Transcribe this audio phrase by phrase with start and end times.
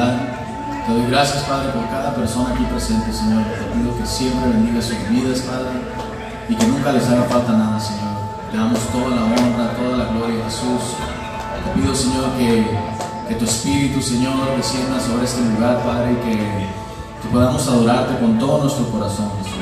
[0.00, 3.44] Te doy gracias, Padre, por cada persona aquí presente, Señor.
[3.44, 5.76] Te pido que siempre bendiga sus vidas, Padre,
[6.48, 8.16] y que nunca les haga falta nada, Señor.
[8.50, 10.96] Te damos toda la honra, toda la gloria, Jesús.
[10.96, 12.64] Te pido, Señor, que,
[13.28, 16.36] que tu Espíritu, Señor, descienda sobre este lugar, Padre, y que,
[17.20, 19.60] que podamos adorarte con todo nuestro corazón, Jesús.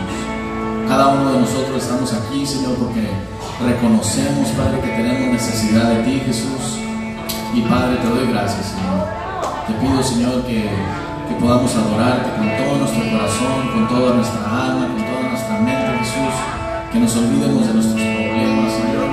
[0.89, 3.11] Cada uno de nosotros estamos aquí, Señor, porque
[3.67, 6.79] reconocemos, Padre, que tenemos necesidad de ti, Jesús.
[7.53, 9.18] Y Padre, te doy gracias, Señor.
[9.69, 14.89] Te pido, Señor, que, que podamos adorarte con todo nuestro corazón, con toda nuestra alma,
[14.89, 16.35] con toda nuestra mente, Jesús.
[16.91, 19.09] Que nos olvidemos de nuestros problemas, Señor.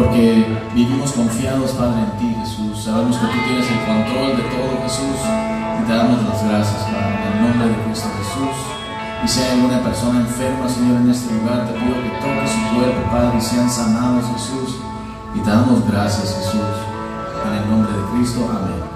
[0.00, 2.88] Porque vivimos confiados, Padre, en ti, Jesús.
[2.88, 5.20] Sabemos que tú tienes el control de todo, Jesús.
[5.20, 8.56] Y te damos las gracias, Padre, en el nombre de Cristo Jesús.
[9.24, 12.62] Y si hay alguna persona enferma, Señor, en este lugar, te pido que toques su
[12.72, 14.80] cuerpo, Padre, y sean sanados, Jesús.
[15.36, 16.72] Y te damos gracias, Jesús.
[17.44, 18.95] En el nombre de Cristo, amén.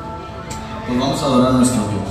[0.91, 2.10] Pues vamos a adorar a nuestro Dios.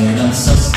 [0.00, 0.69] Mi esperanza está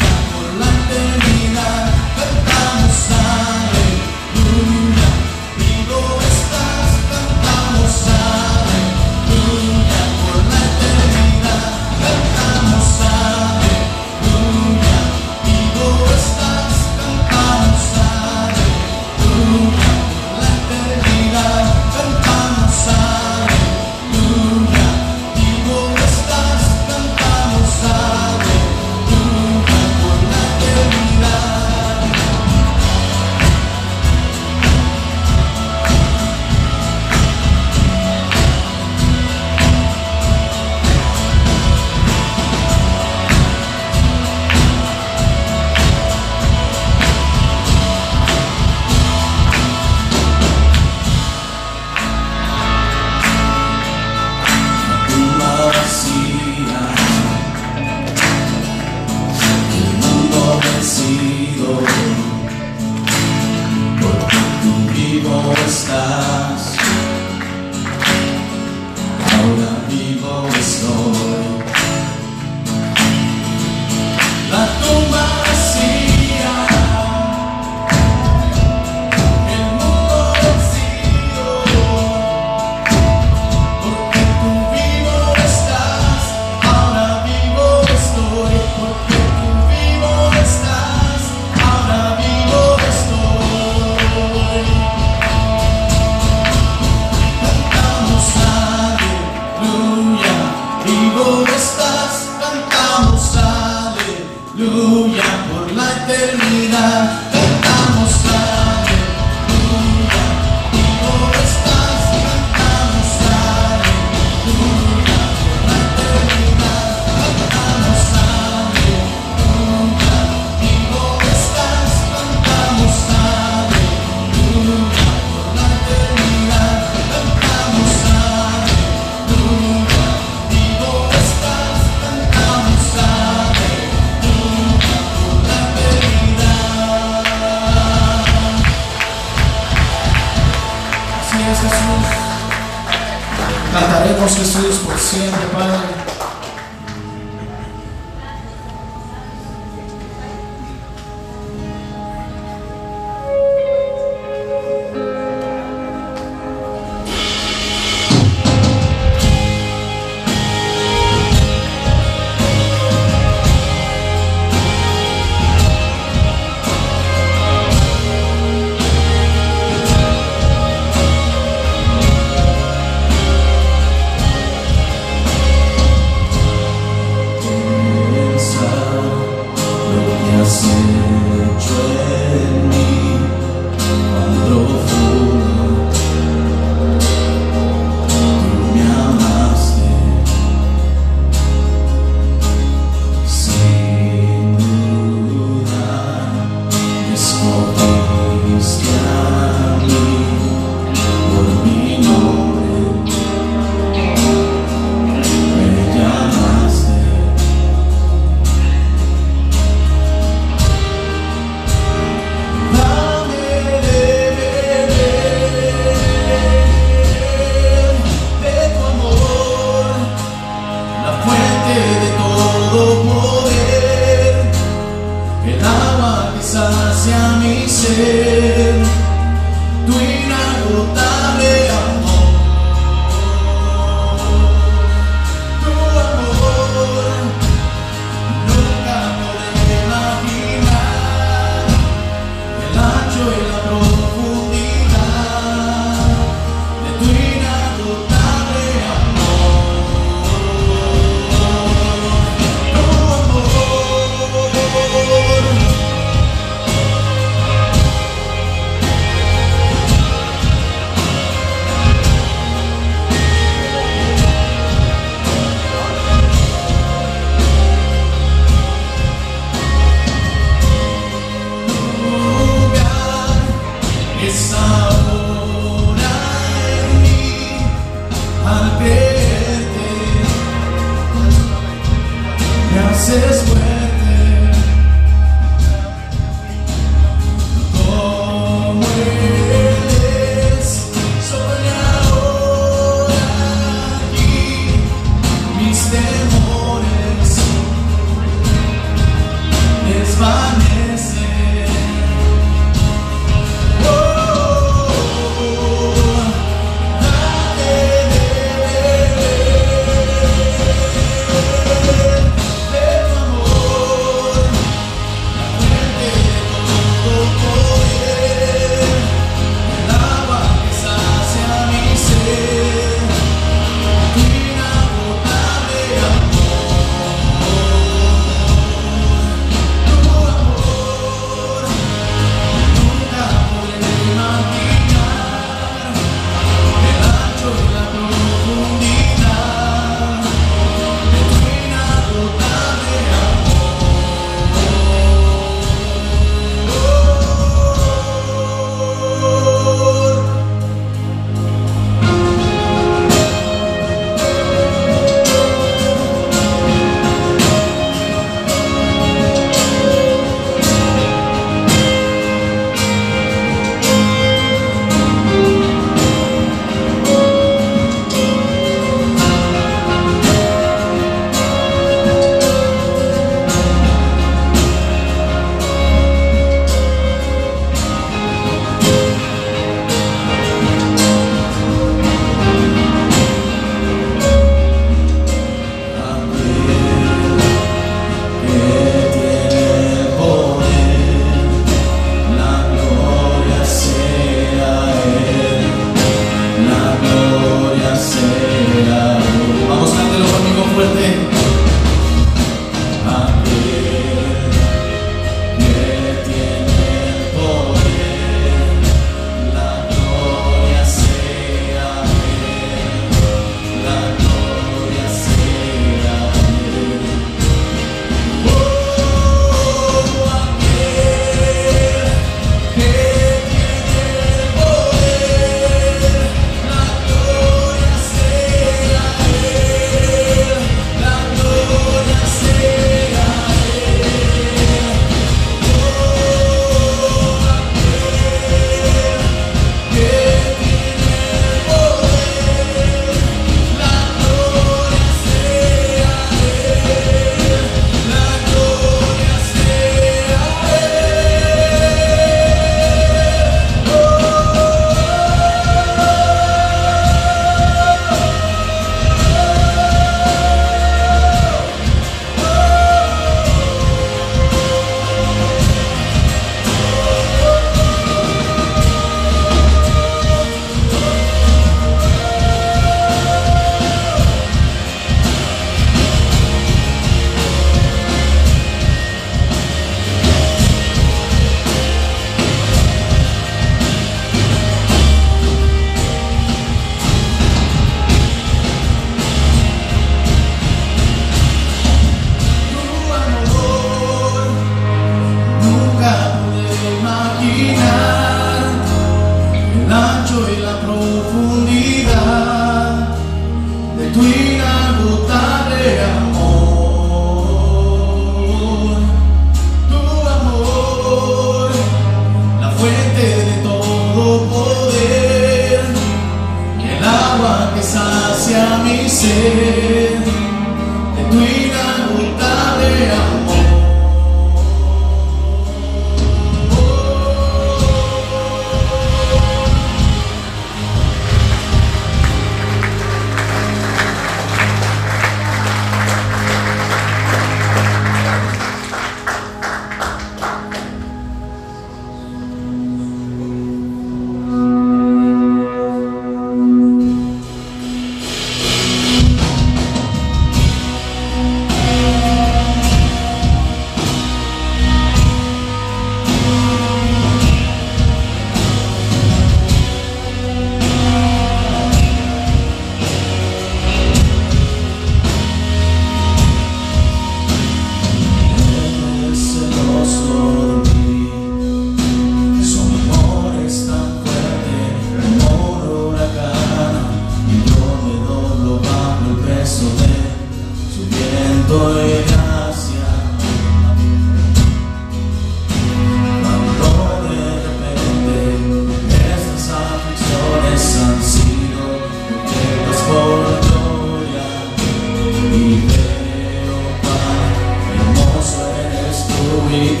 [599.76, 600.00] eres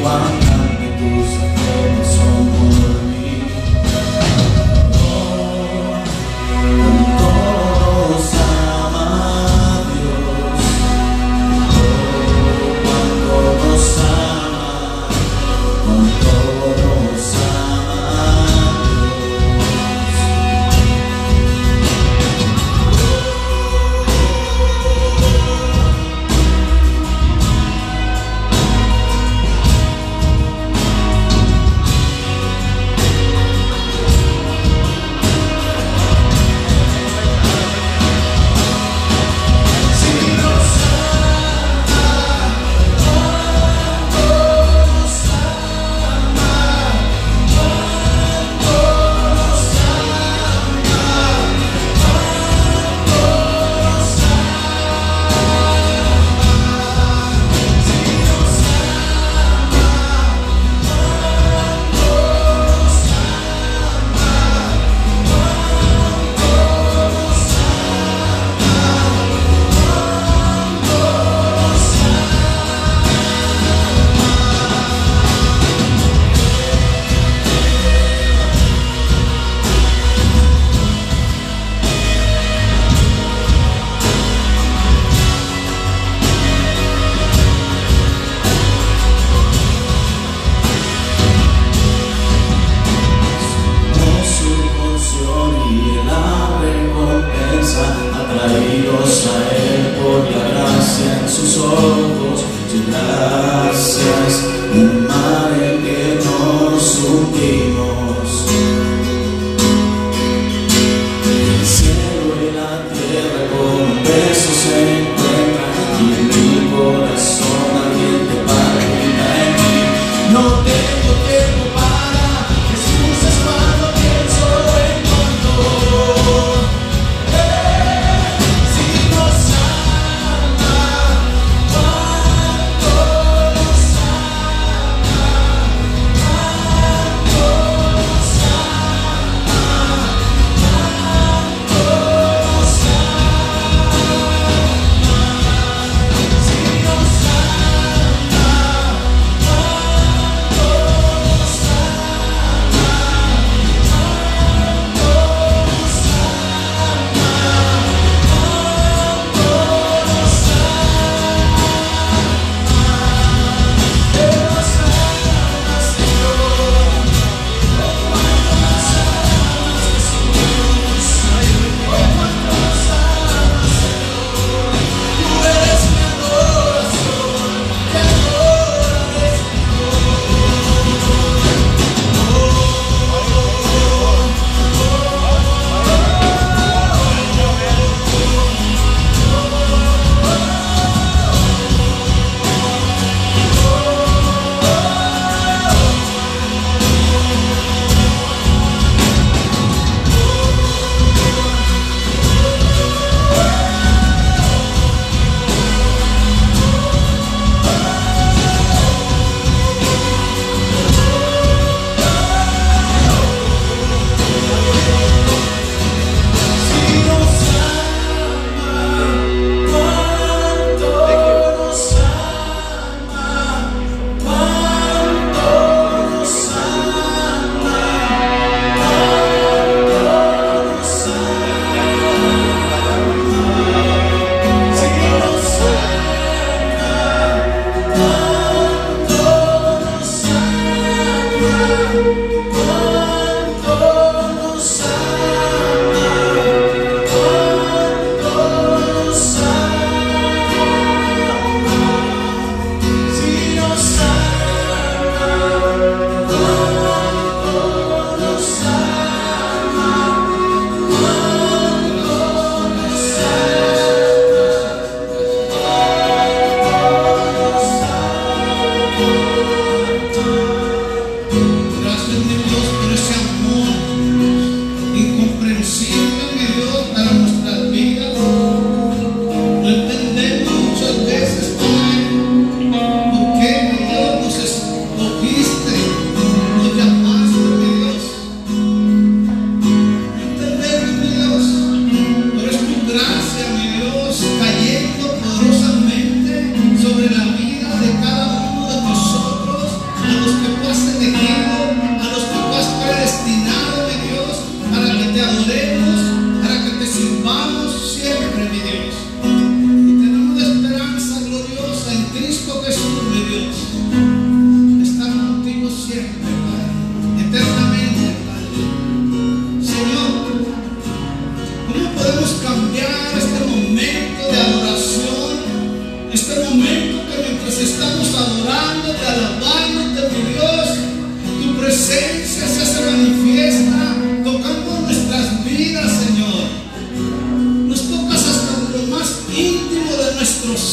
[0.98, 1.04] tú
[2.02, 2.05] y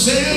[0.05, 0.32] say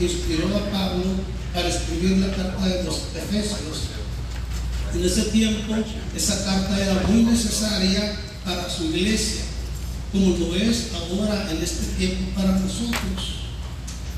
[0.00, 1.04] inspiró a Pablo
[1.52, 3.96] para escribir la carta de los Efesios.
[4.94, 5.74] En ese tiempo
[6.14, 9.42] esa carta era muy necesaria para su iglesia,
[10.12, 13.36] como lo es ahora en este tiempo para nosotros.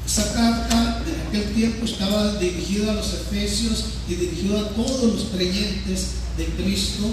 [0.06, 5.24] Esa carta en aquel tiempo estaba dirigida a los efesios y dirigida a todos los
[5.34, 7.10] creyentes de Cristo.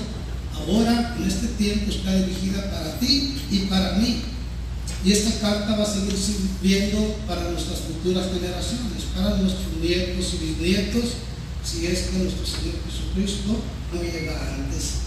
[0.55, 4.21] Ahora en este tiempo está dirigida para ti y para mí.
[5.03, 10.45] Y esta carta va a seguir sirviendo para nuestras futuras generaciones, para nuestros nietos y
[10.45, 11.03] bisnietos,
[11.63, 13.61] si es que nuestro Señor Jesucristo
[13.93, 15.05] no llega antes.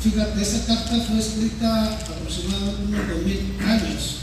[0.00, 4.16] Fíjate, esa carta fue escrita aproximadamente unos dos mil años.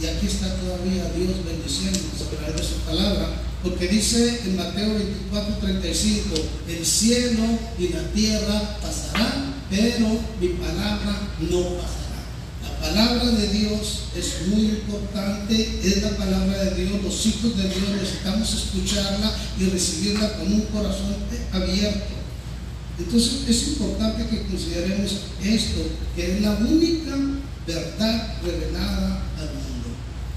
[0.00, 3.42] Y aquí está todavía Dios bendiciéndonos a través de su palabra.
[3.62, 6.34] Porque dice en Mateo 24, 35,
[6.68, 7.44] el cielo
[7.78, 12.07] y la tierra pasarán, pero mi palabra no pasará.
[12.80, 17.02] La palabra de Dios es muy importante, es la palabra de Dios.
[17.02, 21.16] Los hijos de Dios necesitamos escucharla y recibirla con un corazón
[21.52, 22.14] abierto.
[22.98, 25.80] Entonces es importante que consideremos esto,
[26.14, 27.16] que es la única
[27.66, 29.88] verdad revelada al mundo.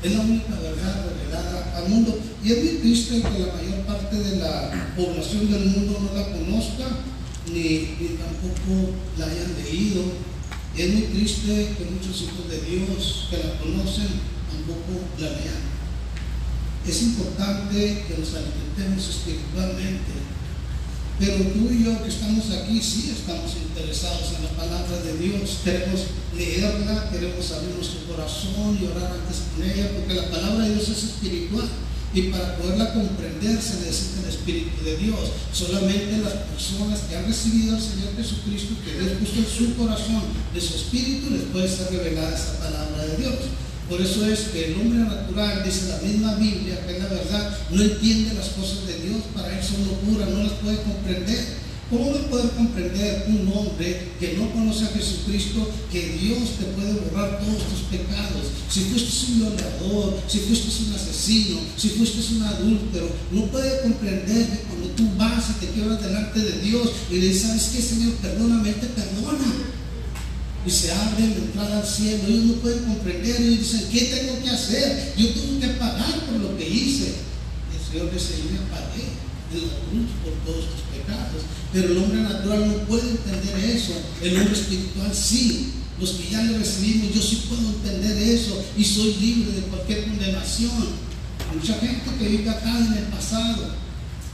[0.03, 2.19] Es la única verdad revelada al mundo.
[2.43, 6.25] Y es muy triste que la mayor parte de la población del mundo no la
[6.31, 6.85] conozca,
[7.47, 10.01] ni, ni tampoco la hayan leído.
[10.81, 14.09] Es muy triste que muchos hijos de Dios que la conocen
[14.49, 15.61] tampoco la lean.
[16.87, 20.21] Es importante que nos alimentemos espiritualmente
[21.21, 25.59] pero tú y yo que estamos aquí, sí estamos interesados en la palabra de Dios.
[25.63, 26.01] Queremos
[26.35, 30.89] leerla, queremos abrir nuestro corazón y orar antes con ella, porque la palabra de Dios
[30.89, 31.69] es espiritual.
[32.13, 35.31] Y para poderla comprender se necesita el Espíritu de Dios.
[35.53, 40.23] Solamente las personas que han recibido al Señor Jesucristo, que Dios puso en su corazón
[40.53, 43.35] de su Espíritu, les puede ser revelada esa palabra de Dios.
[43.87, 47.57] Por eso es que el hombre natural, dice la misma Biblia, que es la verdad,
[47.71, 51.60] no entiende las cosas de Dios, para él son locura, no las puede comprender.
[51.91, 56.93] ¿Cómo no poder comprender un hombre que no conoce a Jesucristo que Dios te puede
[56.93, 58.47] borrar todos tus pecados?
[58.69, 64.47] Si fuiste un violador, si fuiste un asesino, si fuiste un adúltero, no puede comprender
[64.47, 67.81] que cuando tú vas y te quedas delante de Dios y le dices, ¿sabes qué,
[67.81, 68.13] Señor?
[68.21, 69.53] Perdóname, Él te perdona
[70.65, 72.23] y se abre la entrada al cielo.
[72.25, 73.35] Ellos no pueden comprender.
[73.35, 75.13] Ellos dicen, ¿qué tengo que hacer?
[75.17, 77.15] Yo tengo que pagar por lo que hice.
[77.75, 79.11] El Señor dice, yo me pagué
[79.51, 80.90] en la cruz por todos tus pecados.
[81.73, 83.93] Pero el hombre natural no puede entender eso.
[84.21, 85.73] El hombre espiritual sí.
[85.99, 90.05] Los que ya le recibimos, yo sí puedo entender eso y soy libre de cualquier
[90.05, 90.71] condenación.
[91.53, 93.75] Mucha gente que vive acá en el pasado,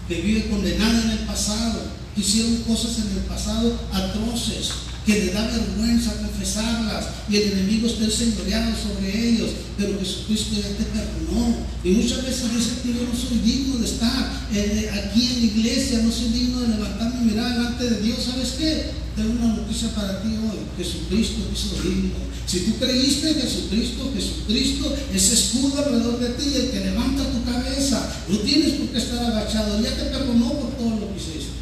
[0.08, 1.82] que vive condenada en el pasado,
[2.16, 4.72] que hicieron cosas en el pasado atroces,
[5.08, 10.68] que le da vergüenza confesarlas y el enemigo está enseñoreado sobre ellos, pero Jesucristo ya
[10.76, 11.64] te perdonó.
[11.82, 15.46] Y muchas veces dicen que yo no soy digno de estar eh, aquí en la
[15.46, 18.18] iglesia, no soy digno de levantar mi mirada delante de Dios.
[18.20, 18.92] ¿Sabes qué?
[19.16, 20.60] Tengo una noticia para ti hoy.
[20.76, 22.28] Jesucristo hizo digno.
[22.46, 27.46] Si tú creíste en Jesucristo, Jesucristo es escudo alrededor de ti, el que levanta tu
[27.50, 28.10] cabeza.
[28.28, 29.82] No tienes por qué estar agachado.
[29.82, 31.56] Ya te perdonó por todo lo que hiciste.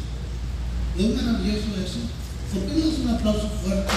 [0.98, 2.25] ¿No es maravilloso eso?
[2.56, 3.92] ¿Por qué no es un aplauso fuerte?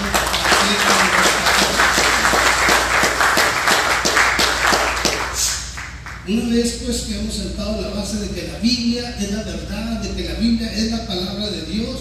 [6.28, 10.02] Una vez pues que hemos sentado la base de que la Biblia es la verdad,
[10.02, 12.00] de que la Biblia es la palabra de Dios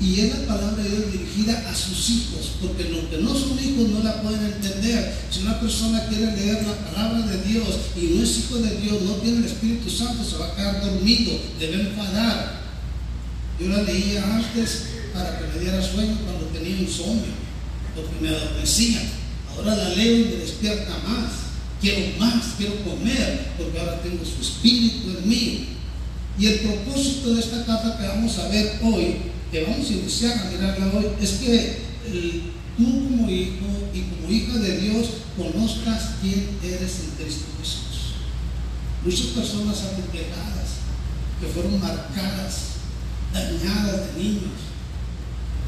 [0.00, 3.58] y es la palabra de Dios dirigida a sus hijos, porque los que no son
[3.58, 5.14] hijos no la pueden entender.
[5.30, 9.02] Si una persona quiere leer la palabra de Dios y no es hijo de Dios,
[9.02, 12.62] no tiene el Espíritu Santo, se va a quedar dormido, debe enfadar.
[13.60, 17.48] Yo la leía antes para que me diera sueño cuando tenía insomnio.
[17.94, 19.00] porque me adormecía.
[19.54, 21.48] Ahora la leo y me despierta más.
[21.80, 25.68] Quiero más, quiero comer, porque ahora tengo su espíritu en mí.
[26.38, 29.16] Y el propósito de esta carta que vamos a ver hoy,
[29.50, 31.78] que vamos a iniciar a mirarla hoy, es que
[32.76, 38.14] tú como hijo y como hija de Dios conozcas quién eres en Cristo Jesús.
[39.04, 40.78] Muchas personas acomplejadas,
[41.40, 42.78] que fueron marcadas,
[43.32, 44.67] dañadas de niños,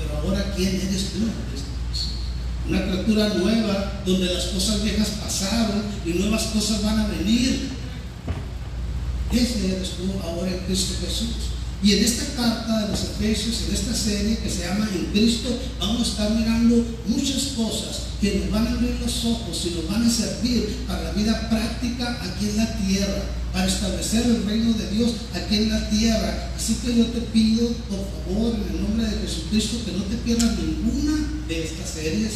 [0.00, 2.08] pero ahora quién eres tú Cristo Jesús.
[2.68, 7.68] Una criatura nueva donde las cosas viejas pasaron y nuevas cosas van a venir.
[9.32, 11.50] Ese eres tú ahora en Cristo Jesús.
[11.82, 15.48] Y en esta carta de los Efesios, en esta serie que se llama En Cristo,
[15.78, 19.88] vamos a estar mirando muchas cosas que nos van a abrir los ojos y nos
[19.88, 24.72] van a servir para la vida práctica aquí en la tierra, para establecer el reino
[24.74, 26.50] de Dios aquí en la tierra.
[26.56, 30.16] Así que yo te pido, por favor, en el nombre de Jesucristo, que no te
[30.16, 32.32] pierdas ninguna de estas series.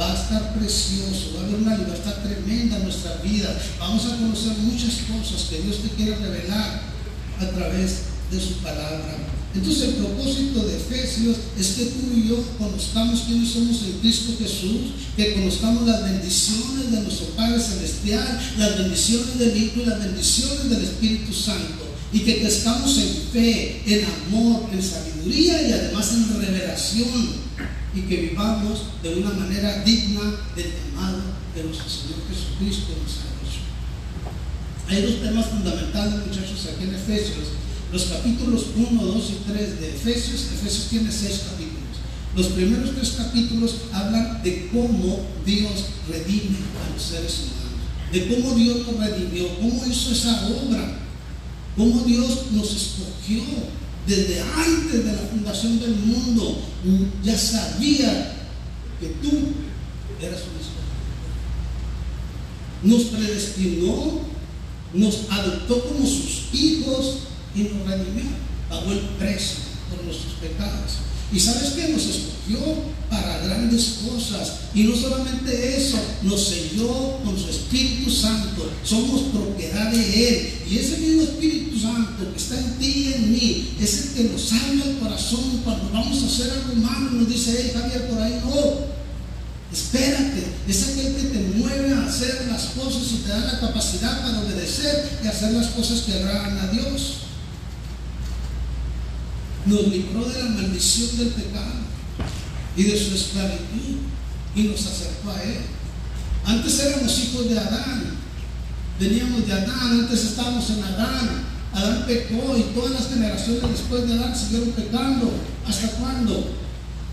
[0.00, 3.54] Va a estar precioso, va a haber una libertad tremenda en nuestra vida.
[3.78, 6.80] Vamos a conocer muchas cosas que Dios te quiere revelar
[7.38, 7.96] a través
[8.30, 9.39] de su palabra.
[9.54, 14.32] Entonces el propósito de Efesios es que tú y yo conozcamos quiénes somos en Cristo
[14.38, 19.98] Jesús, que conozcamos las bendiciones de nuestro Padre Celestial, las bendiciones del Hijo y las
[19.98, 26.12] bendiciones del Espíritu Santo, y que crezcamos en fe, en amor, en sabiduría y además
[26.12, 27.50] en revelación,
[27.92, 30.22] y que vivamos de una manera digna
[30.54, 31.22] del llamado
[31.56, 33.60] de nuestro Señor Jesucristo hecho.
[34.88, 37.59] Hay dos temas fundamentales, muchachos, aquí en Efesios
[37.92, 41.80] los capítulos 1, 2 y 3 de Efesios, Efesios tiene seis capítulos.
[42.36, 45.72] Los primeros tres capítulos hablan de cómo Dios
[46.08, 50.98] redime a los seres humanos, de cómo Dios nos redimió, cómo hizo esa obra,
[51.76, 53.42] cómo Dios nos escogió
[54.06, 56.60] desde antes de la fundación del mundo.
[57.24, 58.36] Ya sabía
[59.00, 59.30] que tú
[60.20, 60.80] eras un escogido.
[62.84, 64.20] Nos predestinó,
[64.94, 68.24] nos adoptó como sus hijos y nos redimió,
[68.68, 69.58] pagó el precio
[69.90, 71.10] por nuestros pecados.
[71.32, 72.58] Y sabes que nos escogió
[73.08, 74.52] para grandes cosas.
[74.74, 78.68] Y no solamente eso, nos selló con su Espíritu Santo.
[78.84, 80.52] Somos propiedad de Él.
[80.68, 84.32] Y ese mismo Espíritu Santo que está en ti y en mí es el que
[84.32, 87.10] nos salva el corazón cuando vamos a hacer algo malo.
[87.12, 88.90] Nos dice, hey Javier, por ahí no.
[89.72, 94.20] Espérate, es aquel que te mueve a hacer las cosas y te da la capacidad
[94.20, 97.29] para obedecer y hacer las cosas que agradan a Dios
[99.66, 101.72] nos libró de la maldición del pecado
[102.76, 103.96] y de su esclavitud
[104.54, 105.58] y nos acercó a Él.
[106.44, 108.16] Antes éramos hijos de Adán,
[108.98, 111.50] veníamos de Adán, antes estábamos en Adán.
[111.72, 115.32] Adán pecó y todas las generaciones después de Adán siguieron pecando.
[115.66, 116.52] ¿Hasta cuándo?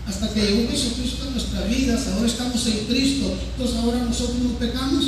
[0.06, 3.36] Hasta que llegó Jesucristo a nuestra vida, ahora estamos en Cristo.
[3.52, 5.04] Entonces ahora nosotros no pecamos.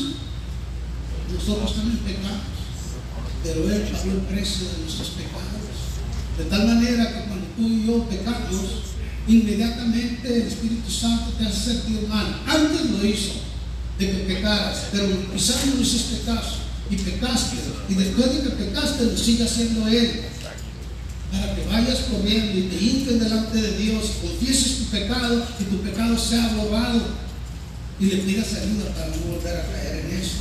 [1.33, 2.51] Nosotros también pecamos.
[3.43, 5.51] Pero Él pagó el precio de nuestros pecados.
[6.39, 8.67] De tal manera que cuando tú y yo pecamos,
[9.27, 12.43] inmediatamente el Espíritu Santo te hace sentir mal.
[12.47, 13.33] Antes lo hizo
[13.99, 16.57] de que pecaras, pero quizás no hiciste caso
[16.91, 17.57] y pecaste.
[17.89, 20.23] Y después de que pecaste, lo sigue haciendo Él.
[21.31, 25.77] Para que vayas corriendo y te hinques delante de Dios, confieses tu pecado y tu
[25.81, 27.01] pecado sea borrado
[28.01, 30.39] y le pidas ayuda para no volver a caer en eso.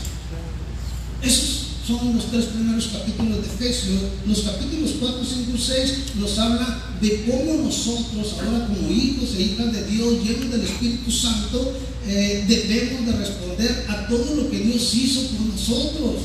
[1.22, 4.02] Eso son los tres primeros capítulos de Efesios.
[4.28, 9.42] Los capítulos 4, 5 y 6 nos habla de cómo nosotros, ahora como hijos e
[9.42, 11.74] hijas de Dios, llenos del Espíritu Santo,
[12.08, 16.16] eh, debemos de responder a todo lo que Dios hizo por nosotros.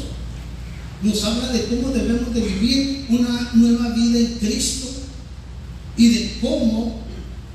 [1.03, 4.88] Nos habla de cómo debemos de vivir una nueva vida en Cristo
[5.96, 7.00] y de cómo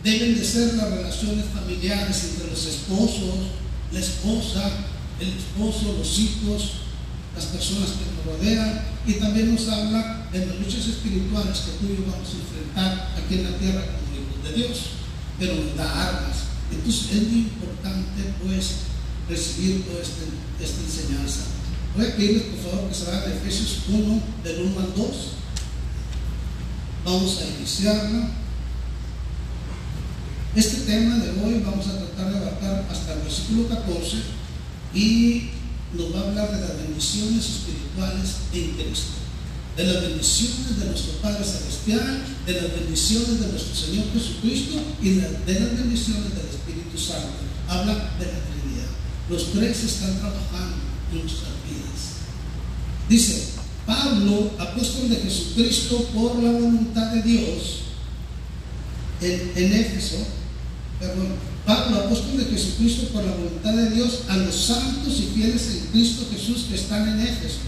[0.03, 3.35] deben de ser las relaciones familiares entre los esposos,
[3.91, 4.71] la esposa,
[5.19, 6.78] el esposo, los hijos,
[7.39, 11.85] las personas que nos rodean y también nos habla de las luchas espirituales que tú
[11.87, 14.79] y yo vamos a enfrentar aquí en la tierra como hijos de Dios,
[15.39, 16.37] pero nos da armas.
[16.69, 18.65] Entonces es muy importante pues
[19.29, 20.27] recibir toda esta,
[20.59, 21.41] esta enseñanza.
[21.95, 25.07] Voy a pedirles por favor que se vayan a Efesios 1 del 1 al 2.
[27.05, 28.31] Vamos a iniciarla.
[30.55, 34.17] Este tema de hoy vamos a tratar de abarcar hasta el versículo 14
[34.93, 35.51] y
[35.93, 39.17] nos va a hablar de las bendiciones espirituales en Cristo,
[39.75, 45.09] de las bendiciones de nuestro Padre Celestial, de las bendiciones de nuestro Señor Jesucristo y
[45.11, 47.49] de, las bendiciones del Espíritu Santo.
[47.67, 48.89] Habla de la Trinidad.
[49.29, 50.77] Los tres están trabajando
[51.11, 52.19] en nuestras vidas.
[53.07, 53.49] Dice,
[53.85, 57.79] Pablo, apóstol de Jesucristo por la voluntad de Dios,
[59.21, 60.17] en, en Éfeso,
[60.99, 61.35] perdón,
[61.69, 65.91] Pablo, apóstol de Jesucristo por la voluntad de Dios, a los santos y fieles en
[65.91, 67.59] Cristo Jesús que están en Éfeso.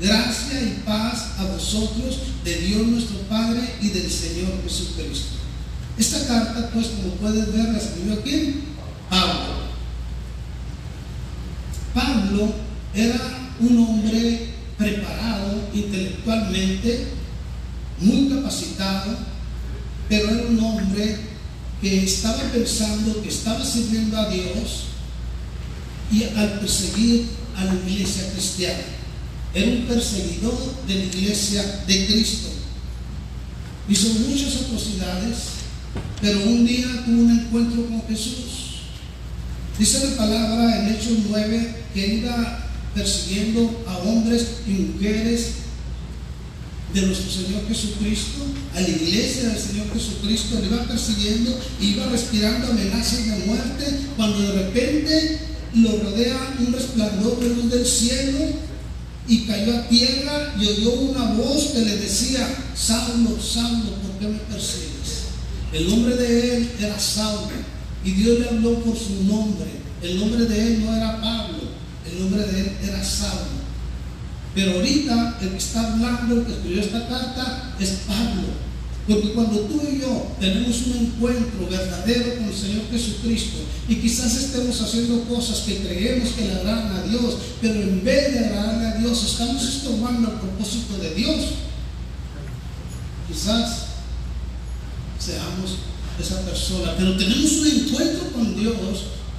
[0.00, 5.36] Gracia y paz a vosotros, de Dios nuestro Padre y del Señor Jesucristo.
[5.98, 8.62] Esta carta, pues, como puedes ver, la escribió quién?
[9.10, 9.60] Pablo.
[11.92, 12.54] Pablo
[12.94, 13.20] era
[13.60, 17.08] un hombre preparado intelectualmente,
[17.98, 19.18] muy capacitado,
[20.08, 21.29] pero era un hombre
[21.80, 24.84] que estaba pensando, que estaba sirviendo a Dios
[26.12, 28.84] y al perseguir a la iglesia cristiana.
[29.54, 32.48] Era un perseguidor de la iglesia de Cristo.
[33.88, 35.36] Hizo muchas atrocidades,
[36.20, 38.60] pero un día tuvo un encuentro con Jesús.
[39.78, 45.52] Dice la palabra en Hechos 9 que iba persiguiendo a hombres y mujeres
[46.94, 52.68] de nuestro Señor Jesucristo, a la iglesia del Señor Jesucristo, le iba persiguiendo, iba respirando
[52.68, 55.38] amenazas de muerte, cuando de repente
[55.74, 58.38] lo rodea un resplandor de luz del cielo
[59.28, 64.26] y cayó a tierra y oyó una voz que le decía, Saulo, Saulo, ¿por qué
[64.26, 64.90] me persigues?
[65.72, 67.50] El nombre de él era Saulo
[68.04, 69.68] y Dios le habló por su nombre.
[70.02, 71.58] El nombre de él no era Pablo,
[72.10, 73.59] el nombre de él era Saulo.
[74.54, 78.48] Pero ahorita el que está hablando, el que escribió esta carta, es Pablo.
[79.06, 83.58] Porque cuando tú y yo tenemos un encuentro verdadero con el Señor Jesucristo
[83.88, 88.32] y quizás estemos haciendo cosas que creemos que le agradan a Dios, pero en vez
[88.32, 91.36] de agradarle a Dios estamos estorbando el propósito de Dios,
[93.26, 93.86] quizás
[95.18, 95.78] seamos
[96.20, 98.76] esa persona, pero tenemos un encuentro con Dios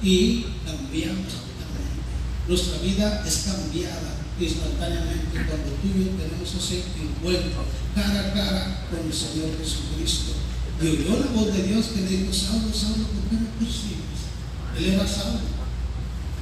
[0.02, 2.02] y cambiamos totalmente.
[2.48, 8.86] Nuestra vida es cambiada instantáneamente cuando tú y yo tenemos ese encuentro cara a cara
[8.88, 10.32] con el Señor Jesucristo.
[10.80, 14.32] Y oyó la voz de Dios que le dijo, Saulo, Saulo, ¿por qué me persigues?
[14.76, 15.44] Él era Saulo.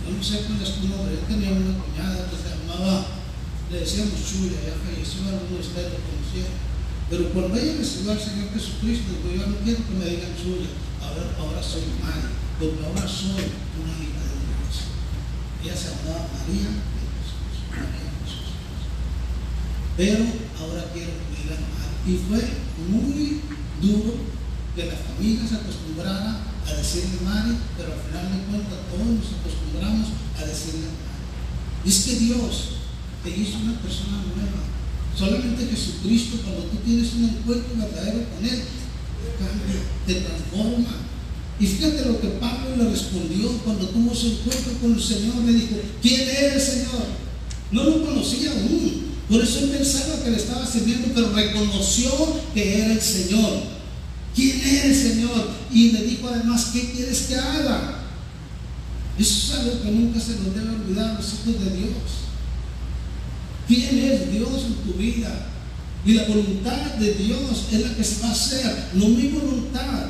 [0.06, 1.12] Yo no sé cuál es tu nombre.
[1.12, 3.20] Él tenía una cuñada que se llamaba,
[3.70, 6.56] le decíamos Chuya, ya falleció, algunos de ustedes lo conocieron.
[7.10, 10.70] Pero cuando ella recibió al Señor Jesucristo, dijo, yo no quiero que me digan Chuya,
[11.02, 14.74] ahora, ahora soy María, porque ahora soy una hija de Dios.
[15.60, 16.70] Ella se llamaba María
[20.00, 20.24] pero
[20.56, 21.60] ahora quiero que me digan
[22.08, 22.40] Y fue
[22.88, 23.44] muy
[23.84, 24.16] duro
[24.74, 29.28] que la familia se acostumbrara a decirle Mari, pero al final de cuentas todos nos
[29.28, 30.08] acostumbramos
[30.40, 31.20] a decirle Mari.
[31.84, 32.80] Es que Dios
[33.22, 34.64] te hizo una persona nueva.
[35.12, 40.96] Solamente Jesucristo, cuando tú tienes un encuentro verdadero con Él, te cambia, te transforma.
[41.60, 45.44] Y fíjate lo que Pablo le respondió cuando tuvo su encuentro con el Señor.
[45.44, 47.29] Le dijo, ¿quién eres, Señor?
[47.72, 49.10] No lo conocía aún.
[49.28, 52.10] Por eso él pensaba que le estaba sirviendo, pero reconoció
[52.52, 53.62] que era el Señor.
[54.34, 55.50] ¿Quién eres, Señor?
[55.72, 57.98] Y le dijo además, ¿qué quieres que haga?
[59.16, 61.94] Eso es algo que nunca se nos debe olvidar los hijos de Dios.
[63.68, 65.46] ¿Quién es Dios en tu vida?
[66.04, 70.06] Y la voluntad de Dios es la que se va a hacer, no mi voluntad.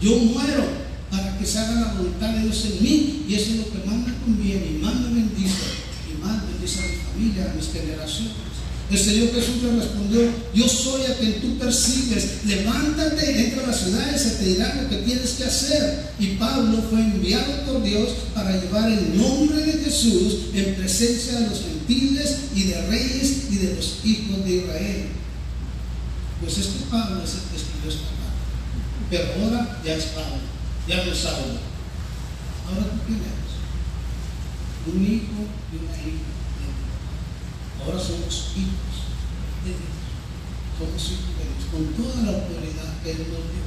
[0.00, 0.64] Yo muero
[1.10, 3.86] para que se haga la voluntad de Dios en mí y eso es lo que
[3.86, 5.85] más me conviene y más me bendice
[6.74, 8.56] a mi familia, a mis generaciones.
[8.88, 10.20] El Señor Jesús le respondió,
[10.54, 14.80] yo soy a quien tú persigues, levántate, entra a la ciudad y se te dirá
[14.80, 16.12] lo que tienes que hacer.
[16.20, 21.48] Y Pablo fue enviado por Dios para llevar el nombre de Jesús en presencia de
[21.48, 25.06] los gentiles y de reyes y de los hijos de Israel.
[26.40, 28.36] Pues este Pablo es el que escribió esta carta.
[29.10, 30.38] Pero ahora ya es Pablo,
[30.86, 31.58] ya no es Saulo.
[32.68, 34.94] Ahora tú quién eres?
[34.94, 36.35] Un hijo y una hija
[37.86, 39.06] Ahora somos hijos
[39.62, 39.94] de Dios.
[40.74, 43.62] Somos hijos de Dios, con toda la autoridad que Él nos dio.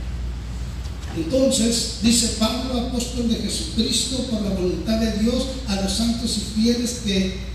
[1.23, 6.61] Entonces, dice Pablo, apóstol de Jesucristo, por la voluntad de Dios, a los santos y
[6.61, 7.49] fieles que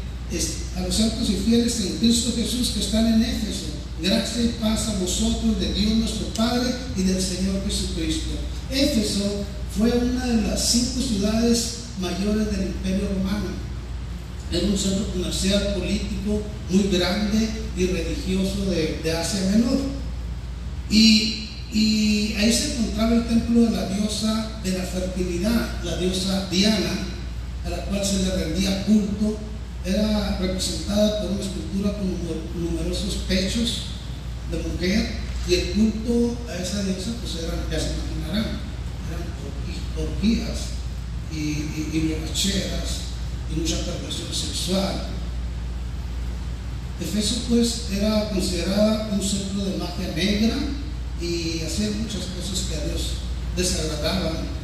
[0.77, 3.67] a los santos y fieles en Cristo Jesús que están en Éfeso.
[4.03, 8.31] Gracia y paz a vosotros de Dios nuestro Padre y del Señor Jesucristo.
[8.71, 9.45] Éfeso
[9.79, 13.74] fue una de las cinco ciudades mayores del Imperio Romano
[14.55, 19.79] era un centro comercial político muy grande y religioso de, Asia Menor.
[20.91, 21.41] Y,
[22.37, 27.07] ahí se encontraba el templo de la diosa de la fertilidad, la diosa Diana,
[27.65, 29.39] a la cual se le rendía culto.
[29.85, 32.17] Era representada por una escultura con
[32.55, 33.83] numerosos pechos
[34.51, 38.61] de mujer y el culto a esa diosa pues eran, ya se imaginarán,
[39.11, 40.59] eran orgías
[41.31, 42.15] y, y, y
[43.51, 45.07] y mucha perversión sexual.
[47.01, 50.57] Efeso pues era considerada un centro de magia negra
[51.21, 53.25] y hacía muchas cosas que a Dios
[53.57, 54.55] desagradaban.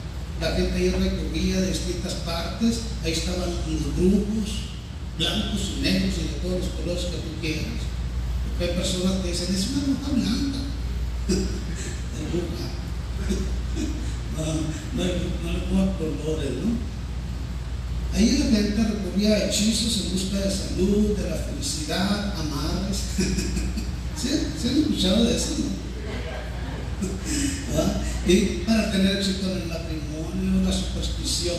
[0.40, 4.70] la gente ahí recogía de distintas partes, ahí estaban los grupos,
[5.18, 7.82] blancos y negros y de todos los colores que tú quieras.
[8.48, 10.58] Porque hay personas que dicen, es una bruja blanca.
[12.30, 12.66] bruja.
[14.36, 14.44] no,
[14.96, 16.99] no, no pongan colores, ¿no?
[18.14, 22.98] Ahí la gente recurría a hechizos en busca de salud, de la felicidad, amarres.
[24.20, 24.28] ¿Sí?
[24.60, 25.54] ¿Se han escuchado de eso?
[27.76, 28.02] ¿Ah?
[28.26, 31.56] Y para tener éxito en el matrimonio, la superstición,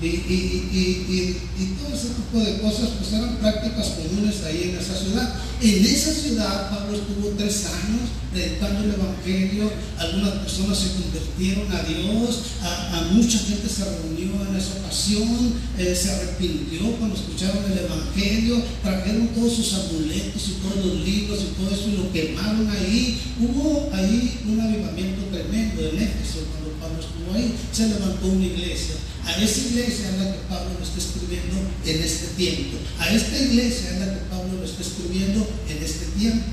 [0.00, 5.34] y, y, todo ese tipo de cosas pues eran prácticas comunes ahí en esa ciudad.
[5.62, 11.82] En esa ciudad Pablo estuvo tres años predicando el Evangelio, algunas personas se convirtieron a
[11.84, 17.78] Dios, a, mucha gente se reunió en esa ocasión, eh, se arrepintió cuando escucharon el
[17.78, 22.68] Evangelio, trajeron todos sus amuletos y todos los libros y todo eso y lo quemaron
[22.70, 23.20] ahí.
[23.38, 28.96] Hubo ahí un avivamiento tremendo en Éfeso cuando Pablo estuvo ahí, se levantó una iglesia.
[29.26, 32.76] A esa iglesia es la que Pablo lo está escribiendo en este tiempo.
[32.98, 36.44] A esta iglesia es la que Pablo lo está escribiendo en este tiempo.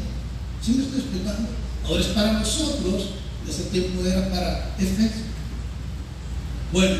[0.63, 1.49] ¿Sí me estoy explicando?
[1.85, 3.09] Ahora es para nosotros,
[3.49, 5.31] ese tiempo era para Efesios.
[6.71, 6.95] Bueno,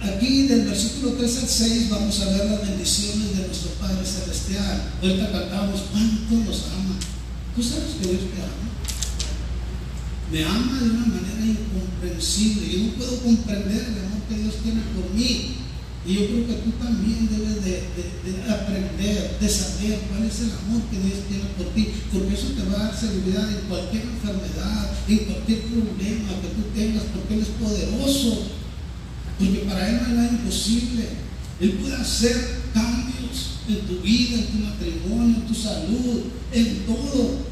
[0.00, 4.92] aquí del versículo 3 al 6 vamos a ver las bendiciones de nuestro Padre Celestial.
[5.02, 6.96] Ahorita cantamos, ¿cuánto nos ama?
[7.54, 8.70] ¿Tú sabes que Dios te ama?
[10.30, 12.70] Me ama de una manera incomprensible.
[12.70, 15.56] Yo no puedo comprender el amor que Dios tiene por mí.
[16.06, 17.82] Y yo creo que tú también debes de,
[18.48, 22.62] aprender, de saber cuál es el amor que Dios tiene por ti, porque eso te
[22.70, 27.42] va a dar seguridad en cualquier enfermedad, en cualquier problema que tú tengas, porque Él
[27.42, 28.46] es poderoso,
[29.38, 31.04] porque para Él no hay nada imposible.
[31.60, 36.22] Él puede hacer cambios en tu vida, en tu matrimonio, en tu salud,
[36.52, 37.49] en todo.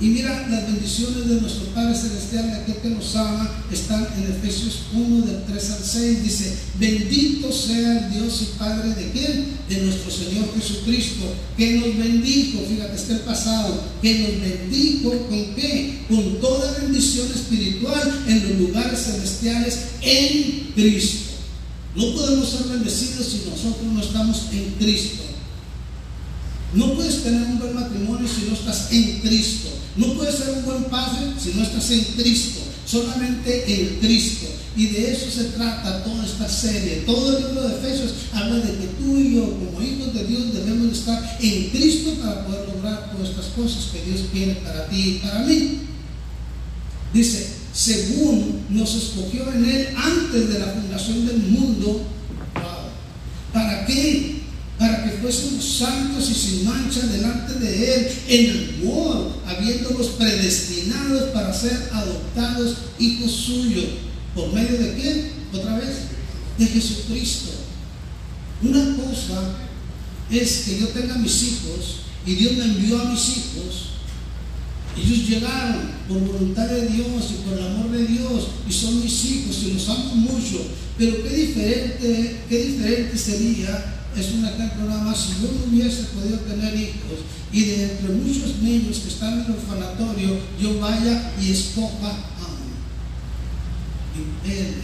[0.00, 4.32] Y mira, las bendiciones de nuestro Padre Celestial, de aquel que nos ama, están en
[4.32, 6.22] Efesios 1, del 3 al 6.
[6.24, 9.46] Dice, bendito sea el Dios y Padre de quién?
[9.68, 15.54] De nuestro Señor Jesucristo, que nos bendijo, fíjate, está el pasado, que nos bendijo con
[15.54, 16.00] qué?
[16.08, 21.30] Con toda bendición espiritual en los lugares celestiales en Cristo.
[21.94, 25.22] No podemos ser bendecidos si nosotros no estamos en Cristo.
[26.74, 29.68] No puedes tener un buen matrimonio si no estás en Cristo.
[29.96, 32.60] No puedes ser un buen padre si no estás en Cristo.
[32.86, 34.46] Solamente en Cristo.
[34.76, 37.02] Y de eso se trata toda esta serie.
[37.06, 40.54] Todo el libro de Efesios habla de que tú y yo, como hijos de Dios,
[40.54, 44.96] debemos estar en Cristo para poder lograr todas estas cosas que Dios quiere para ti
[44.96, 45.80] y para mí.
[47.12, 52.02] Dice, según nos escogió en Él antes de la fundación del mundo,
[53.52, 54.41] ¿para qué?
[54.82, 61.54] Para que fuésemos santos y sin mancha delante de Él, en amor, habiéndolos predestinados para
[61.54, 63.84] ser adoptados hijos suyos.
[64.34, 65.30] ¿Por medio de quién?
[65.52, 65.98] Otra vez,
[66.58, 67.52] de Jesucristo.
[68.60, 69.54] Una cosa
[70.28, 73.90] es que yo tenga mis hijos y Dios me envió a mis hijos.
[74.96, 79.24] Ellos llegaron por voluntad de Dios y por el amor de Dios y son mis
[79.26, 80.66] hijos y los amo mucho.
[80.98, 86.04] Pero qué diferente, qué diferente sería es un ejemplo nada más, si yo no hubiese
[86.04, 87.20] podido tener hijos
[87.52, 92.46] y de entre muchos niños que están en el orfanatorio, yo vaya y escoja a
[92.46, 92.74] uno.
[94.46, 94.74] Y Él.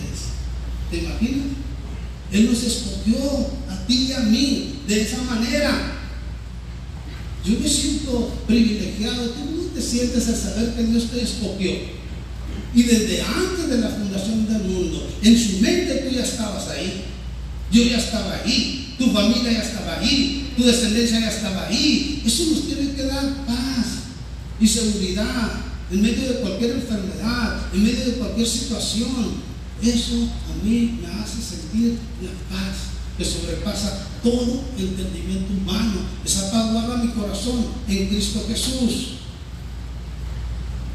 [0.91, 1.47] ¿Te imaginas?
[2.33, 3.17] Él nos escogió
[3.71, 5.95] a ti y a mí de esa manera.
[7.45, 9.31] Yo me siento privilegiado.
[9.31, 11.71] ¿Tú cómo te sientes al saber que Dios te escogió?
[12.75, 17.05] Y desde antes de la fundación del mundo, en su mente tú ya estabas ahí.
[17.71, 22.23] Yo ya estaba ahí tu familia ya estaba ahí, tu descendencia ya estaba ahí.
[22.27, 23.87] Eso nos tiene que dar paz
[24.61, 25.53] y seguridad
[25.91, 29.49] en medio de cualquier enfermedad, en medio de cualquier situación.
[29.83, 32.77] Eso a mí me hace sentir la paz
[33.17, 36.01] que sobrepasa todo entendimiento humano.
[36.25, 39.19] Esa paz guarda mi corazón en Cristo Jesús.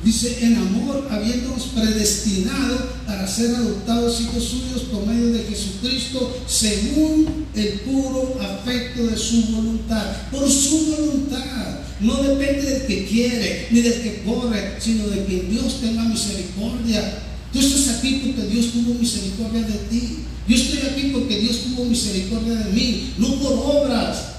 [0.04, 7.46] Dice, en amor, habiéndonos predestinado para ser adoptados hijos suyos por medio de Jesucristo, según
[7.56, 10.06] el puro afecto de su voluntad.
[10.30, 11.80] Por su voluntad.
[12.02, 17.20] No depende del que quiere, ni del que corre, sino de que Dios tenga misericordia.
[17.54, 20.18] Tú estás aquí porque Dios tuvo misericordia de ti.
[20.48, 24.33] Yo estoy aquí porque Dios tuvo misericordia de mí, no por obras.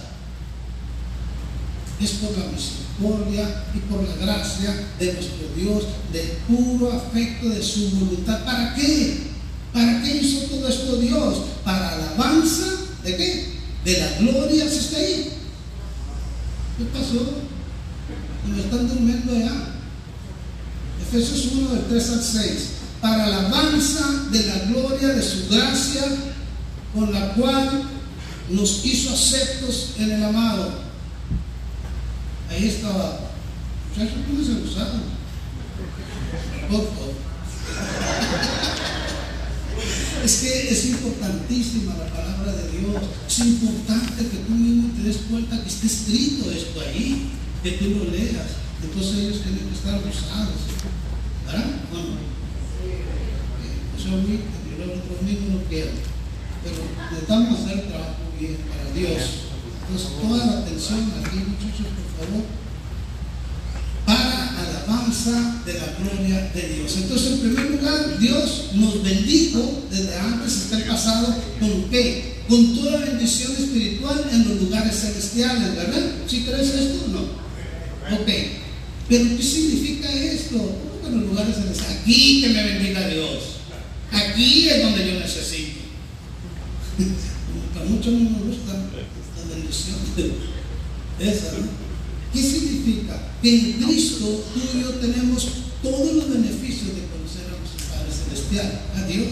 [2.05, 7.63] Es por la misericordia y por la gracia de nuestro Dios, del puro afecto de
[7.63, 8.45] su voluntad.
[8.45, 9.23] ¿Para qué?
[9.73, 11.39] ¿Para qué hizo todo esto Dios?
[11.65, 12.67] Para alabanza
[13.03, 13.55] de qué?
[13.87, 15.33] De la gloria, si está ahí.
[16.77, 17.39] ¿Qué pasó?
[18.55, 19.33] Me están durmiendo
[21.01, 22.69] Efesios 1 del 3 al 6.
[23.01, 25.15] Para alabanza de la gloria
[26.95, 27.83] con la cual
[28.51, 30.84] nos hizo aceptos en el amado.
[32.55, 33.19] Ahí estaba.
[33.91, 35.03] Muchachos, ¿cómo se usaron?
[40.25, 43.03] Es que es importantísima la palabra de Dios.
[43.29, 47.31] Es importante que tú mismo te des cuenta que está escrito esto ahí,
[47.63, 48.63] que tú lo leas.
[48.83, 50.61] Entonces ellos tienen que estar gozados.
[51.47, 51.67] ¿Verdad?
[51.91, 52.07] Bueno,
[52.85, 53.03] eh,
[53.99, 54.41] a mí,
[54.71, 55.91] yo lo mismo no quiero.
[56.63, 56.77] Pero
[57.11, 59.54] necesitamos hacer trabajo bien para Dios.
[59.87, 62.45] Entonces, toda la atención aquí, muchachos, por favor,
[64.07, 66.97] para alabanza de la gloria de Dios.
[66.97, 72.35] Entonces, en primer lugar, Dios nos bendijo desde antes hasta el pasado con qué?
[72.49, 76.03] Con toda bendición espiritual en los lugares celestiales, ¿verdad?
[76.27, 77.21] ¿Sí crees esto no?
[78.17, 78.29] Ok.
[79.09, 80.57] Pero ¿qué significa esto?
[80.57, 82.01] ¿Cómo que en los lugares celestiales?
[82.01, 83.61] Aquí que me bendiga Dios.
[84.13, 85.81] Aquí es donde yo necesito.
[87.81, 88.73] a muchos no nos gusta
[89.55, 89.97] bendición
[91.21, 91.67] esa, ¿no?
[92.33, 93.33] ¿Qué significa?
[93.41, 95.49] Que en Cristo tú y yo tenemos
[95.83, 99.29] todos los beneficios de conocer a nuestro Padre Celestial, a Dios.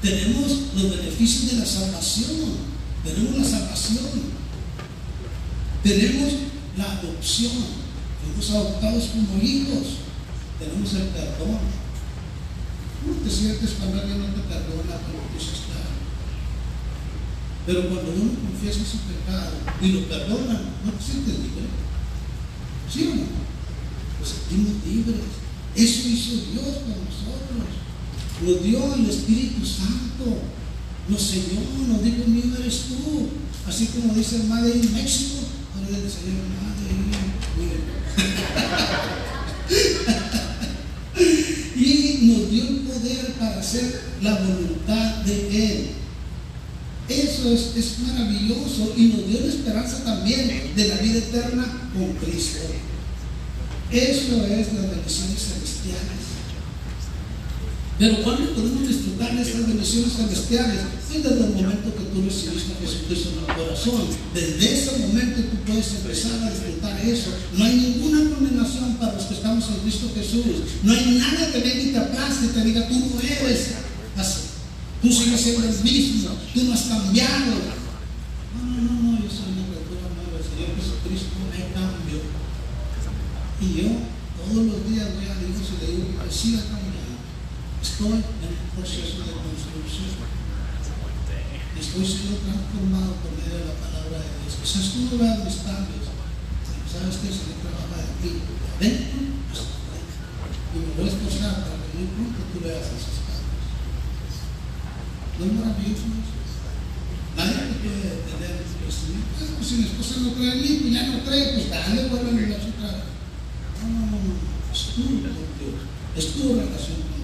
[0.00, 2.68] Tenemos los beneficios de la salvación.
[3.04, 4.38] Tenemos la salvación.
[5.82, 6.32] Tenemos
[6.76, 7.88] la adopción
[8.28, 10.04] fuimos adoptados como hijos,
[10.58, 11.58] tenemos el perdón.
[13.02, 15.67] ¿Cómo te sientes cuando alguien no te perdona que hiciste?
[17.68, 19.52] Pero cuando uno confiesa su pecado
[19.82, 21.68] y lo perdona, ¿no te sientes libre?
[22.90, 23.28] ¿Sí o no?
[24.18, 25.36] Nos sentimos libres.
[25.76, 27.68] Eso hizo Dios con nosotros.
[28.40, 30.48] Nos dio el Espíritu Santo.
[31.10, 33.28] Nos selló, nos dijo, mío eres tú.
[33.66, 35.36] Así como dice el Madre en México,
[35.76, 36.88] ahora el Señor, Madre,
[41.76, 45.97] y nos dio el poder para hacer la voluntad de Él.
[47.38, 52.10] Eso es, es, maravilloso y nos dio la esperanza también de la vida eterna con
[52.14, 52.58] Cristo.
[53.92, 56.18] Eso es las bendiciones celestiales.
[57.96, 60.80] Pero ¿cuándo podemos disfrutar de estas bendiciones celestiales?
[61.14, 64.02] Es desde el momento que tú recibiste a Jesucristo en el corazón.
[64.34, 67.30] Desde ese momento tú puedes empezar a disfrutar eso.
[67.56, 70.82] No hay ninguna condenación para los que estamos en Cristo Jesús.
[70.82, 73.68] No hay nada que venga y te aplaste y te diga, tú no eres
[74.16, 74.47] así.
[75.02, 76.30] Tú sigues siendo el mismo.
[76.52, 77.54] Tú no has cambiado.
[78.54, 79.22] No, no, no, no.
[79.22, 80.38] Yo soy una criatura nueva.
[80.38, 82.18] El Señor Jesucristo me cambió.
[83.60, 87.18] Y yo todos los días voy a Dios y le digo que cambiando.
[87.82, 90.18] Estoy en el proceso de construcción.
[91.78, 94.58] Estoy siendo transformado por medio de la palabra de Dios.
[94.62, 96.10] Quizás tú no veas mis cambios,
[96.90, 99.20] sabes que se le trabaja de ti, de adentro
[99.50, 100.06] hasta afuera.
[100.74, 103.17] Y me voy a esforzar para que muy pronto tú veas esos cambios.
[103.17, 103.17] ¿No es maravilloso eso?
[107.36, 109.30] Nadie te puede detener el crecimiento.
[109.38, 112.08] Ah, pues si mi esposa no cree en mí, pues ya no cree, pues dale,
[112.08, 113.04] vuelve a la otra.
[113.82, 114.34] No, no, no, no.
[114.72, 115.78] Es tu con Dios.
[116.16, 117.18] Es tu relación con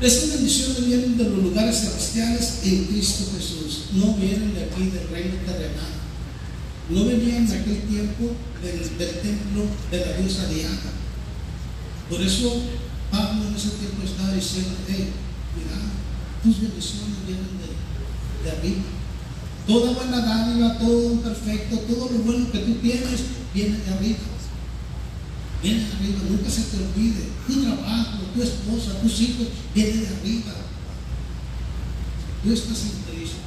[0.00, 5.08] estas bendiciones vienen de los lugares celestiales en Cristo Jesús, no vienen de aquí del
[5.08, 5.92] reino terrenal.
[6.88, 8.32] No venían de aquel tiempo
[8.62, 8.80] del,
[9.20, 10.90] templo de la diosa Diana.
[12.08, 12.62] Por eso
[13.10, 15.10] Pablo en ese tiempo estaba diciendo, hey,
[15.56, 15.76] mira,
[16.42, 18.84] tus bendiciones vienen de, arriba.
[19.66, 23.20] Toda buena dádiva, todo perfecto, todo lo bueno que tú tienes
[23.54, 24.18] viene de arriba.
[25.62, 27.28] Viene de arriba, nunca se te olvide.
[27.46, 30.52] Tu trabajo, tu esposa, tus hijos, viene de arriba.
[32.42, 33.44] Tú estás en Cristo.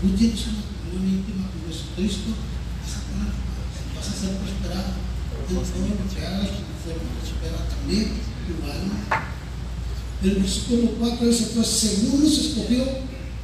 [0.00, 2.34] Tú tienes una comunión íntima con Jesucristo.
[2.82, 5.04] Vas a vas a ser prosperado.
[5.48, 8.10] En todo lo que hagas, conforme prospera también
[8.46, 9.33] tu alma.
[10.24, 12.82] El versículo 4 dice, pues según nos escogió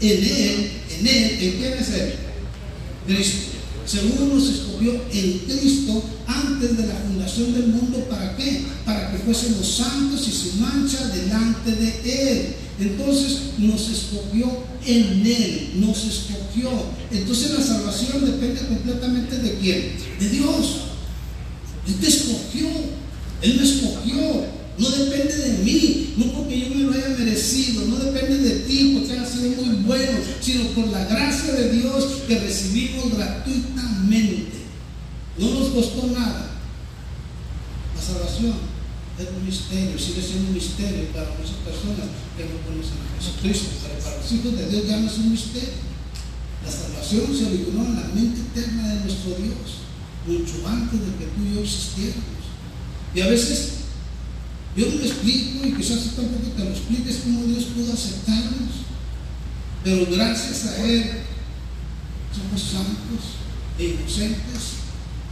[0.01, 2.14] en Él, en Él, ¿en quién es Él?
[3.07, 3.51] Cristo
[3.91, 8.62] según nos escogió en Cristo antes de la fundación del mundo, ¿para qué?
[8.85, 12.55] Para que fuésemos santos y sin mancha delante de Él.
[12.78, 14.47] Entonces nos escogió
[14.87, 16.70] en Él, nos escogió.
[17.11, 19.93] Entonces la salvación depende completamente de quién?
[20.20, 20.76] De Dios.
[21.89, 22.68] Él te escogió,
[23.43, 24.60] Él me escogió.
[24.81, 28.97] No depende de mí, no porque yo me lo haya merecido, no depende de ti
[28.97, 34.61] porque haya sido muy bueno, sino por la gracia de Dios que recibimos gratuitamente.
[35.37, 36.53] No nos costó nada.
[37.95, 38.55] La salvación
[39.18, 42.09] es un misterio, sigue siendo un misterio para muchas personas
[42.39, 45.31] que no conocen a Jesucristo, pero para los hijos de Dios ya no es un
[45.31, 45.76] misterio.
[46.64, 49.85] La salvación se originó en la mente eterna de nuestro Dios,
[50.24, 52.41] mucho antes de que tú y yo existiéramos.
[53.14, 53.80] Y a veces
[54.81, 58.89] yo no lo explico y quizás tú tampoco te lo expliques cómo Dios pudo aceptarnos.
[59.85, 61.20] pero gracias a Él
[62.33, 63.45] somos santos
[63.78, 64.81] e inocentes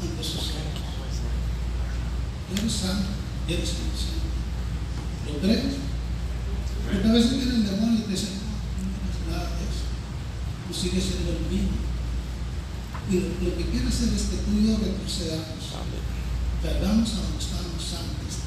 [0.02, 0.84] ante sus ojos.
[2.52, 3.08] Eres santo,
[3.48, 4.28] eres inocente.
[5.24, 5.80] ¿Lo crees?
[6.84, 9.88] Porque a veces viene el demonio y te dice, no, no nada de eso.
[10.68, 11.88] Tú sigues siendo el mismo.
[13.08, 15.72] Y lo, lo que quiere hacer es que tú y yo retrocedamos.
[16.60, 17.38] Perdamos a donde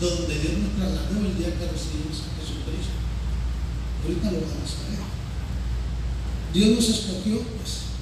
[0.02, 2.97] donde Dios nos trasladó el día que recibimos a Jesucristo.
[4.02, 5.06] Ahorita lo vamos a ver.
[6.54, 7.93] Dios nos escogió, pues.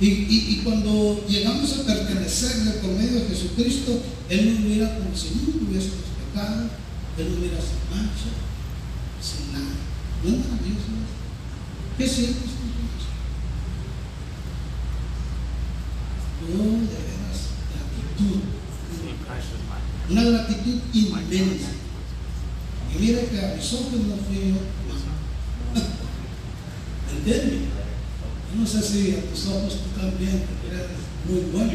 [0.00, 4.00] Y, y, y cuando llegamos a pertenecerle por medio de Jesucristo,
[4.30, 6.70] Él nos mira como si nunca hubiésemos pecado,
[7.18, 8.30] Él nos mira sin mancha,
[9.18, 9.74] sin nada.
[10.22, 10.94] ¿No es maravilloso?
[11.98, 13.10] ¿Qué sientes tú con eso?
[16.54, 18.58] No, de veras, gratitud.
[20.10, 21.68] Una gratitud inmensa.
[22.94, 24.56] Y mira que a mis ojos no fui yo.
[27.16, 27.60] ¿Entiendes?
[28.48, 30.88] Yo no sé si a tus ojos tú también porque eres
[31.28, 31.74] muy bueno.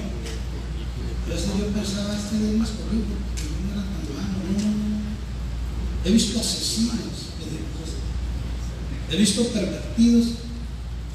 [1.25, 4.33] Pero eso yo pensaba, este de más corrido, porque yo no era tan malo.
[4.57, 6.09] No.
[6.09, 7.91] He visto asesinos, pues,
[9.11, 10.25] he visto pervertidos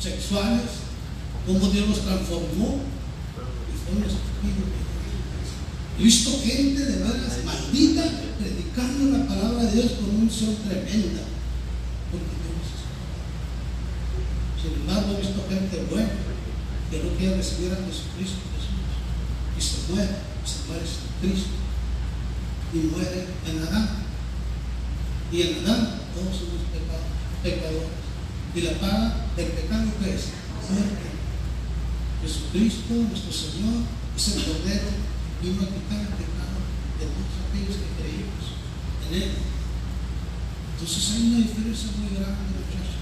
[0.00, 0.86] sexuales,
[1.46, 2.80] cómo Dios los transformó
[3.68, 4.16] y fueron los
[5.98, 8.04] He visto gente de veras maldita
[8.38, 11.26] predicando la palabra de Dios con un son tremenda.
[12.12, 12.86] Porque Dios.
[14.62, 16.14] Sin embargo, he visto gente buena
[16.88, 18.78] que no quiere recibir a Jesucristo Jesús.
[19.58, 21.58] Y se muere, se muere sin Cristo.
[22.72, 23.88] Y muere en Adán.
[25.32, 26.62] Y en Adán todos somos
[27.42, 27.98] pecadores.
[28.54, 30.30] Y la paga del pecado que es
[30.70, 31.10] muerte.
[32.22, 33.82] Jesucristo, nuestro Señor,
[34.16, 34.90] es el Cordero,
[35.42, 36.58] vino a quitar el pecado
[36.98, 38.44] de todos aquellos que creímos
[39.06, 39.32] en Él.
[40.74, 42.98] Entonces hay una diferencia muy grande, muchachos.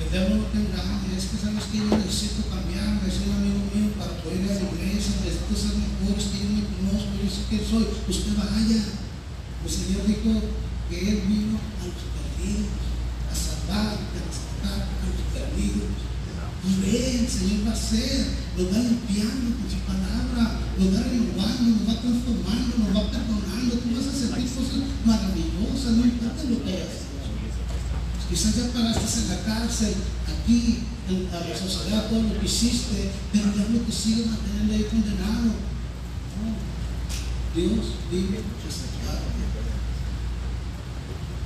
[0.00, 3.62] El diablo no te engaña, es que sabes que yo necesito cambiar, es un amigo
[3.74, 7.10] mío para poder ir a la iglesia, necesito ser mejor, es que yo me conozco,
[7.20, 8.82] yo sé quién soy, usted vaya.
[9.60, 10.30] El Señor dijo
[10.88, 12.80] que Él vino a los perdidos,
[13.28, 15.90] a salvar, a rescatar a los perdidos.
[16.64, 21.02] Y ve, el Señor va a hacer, nos va limpiando con su palabra, nos va
[21.04, 26.44] renovando, nos va transformando, nos va perdonando, tú vas a sentir cosas maravillosas, no importa
[26.48, 27.04] lo que hecho.
[28.30, 30.78] Quizás ya pagaste en la cárcel, aquí,
[31.08, 35.52] en, la sociedad, todo lo que hiciste, pero el diablo te sigue manteniendo ahí condenado.
[36.40, 36.56] No.
[37.54, 39.39] Dios vive restaurado.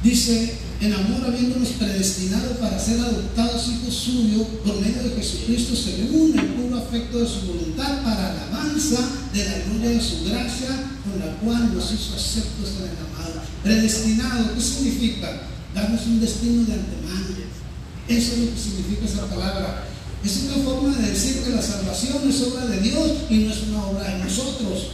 [0.05, 0.52] Dice,
[0.82, 6.44] en amor habiéndonos predestinado para ser adoptados hijos suyos por medio de Jesucristo según el
[6.44, 9.00] puro afecto de su voluntad para alabanza
[9.32, 10.68] de la gloria de su gracia
[11.09, 13.40] con la cual nos hizo aceptos en el amado.
[13.62, 15.40] Predestinado, ¿qué significa?
[15.74, 17.24] Darnos un destino de antemano.
[18.07, 19.84] Eso es lo que significa esa palabra.
[20.22, 23.62] Es una forma de decir que la salvación es obra de Dios y no es
[23.70, 24.88] una obra de nosotros.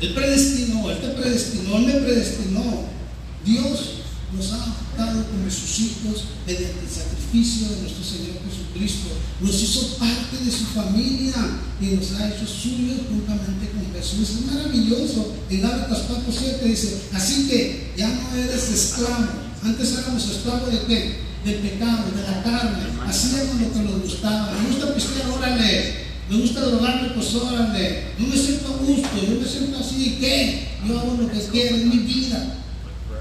[0.00, 2.96] Él predestinó, Él te predestinó, Él me predestinó.
[3.44, 3.95] Dios
[4.36, 9.08] nos ha adoptado como sus hijos mediante el sacrificio de nuestro Señor Jesucristo.
[9.40, 11.34] Nos hizo parte de su familia
[11.80, 14.28] y nos ha hecho suyos juntamente con Jesús.
[14.28, 15.34] Es maravilloso.
[15.48, 19.46] En Gálatas 4.7 dice, así que ya no eres esclavo.
[19.62, 21.26] Antes éramos esclavos de qué?
[21.44, 22.82] Del pecado, de la carne.
[23.06, 24.52] Hacíamos lo que nos gustaba.
[24.52, 26.06] Me gusta pistear, órale.
[26.28, 28.02] Me gusta drogarme, pues órale.
[28.18, 30.16] No me siento a gusto, yo me siento así.
[30.20, 30.68] ¿Qué?
[30.86, 32.56] Yo hago lo que quiero, es mi vida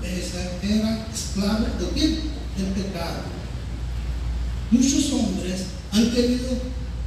[0.05, 2.19] era esclavo de quién?
[2.57, 3.23] Del pecado.
[4.71, 6.49] Muchos hombres han querido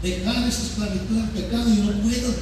[0.02, 2.34] dejar esa esclavitud del pecado y no puedo.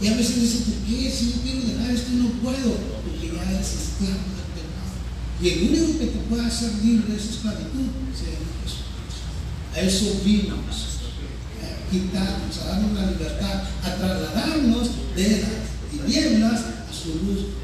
[0.00, 1.10] Y a veces dicen, ¿por qué?
[1.10, 2.76] Si no quiero dejar esto, no puedo.
[3.04, 4.92] Porque ya eres esclavo del pecado.
[5.40, 9.24] Y el único que te puede hacer libre de esa esclavitud llama Jesucristo.
[9.74, 10.94] A eso vimos.
[11.62, 15.50] A quitarnos, a darnos la libertad, a trasladarnos de las
[15.90, 17.63] tinieblas a su luz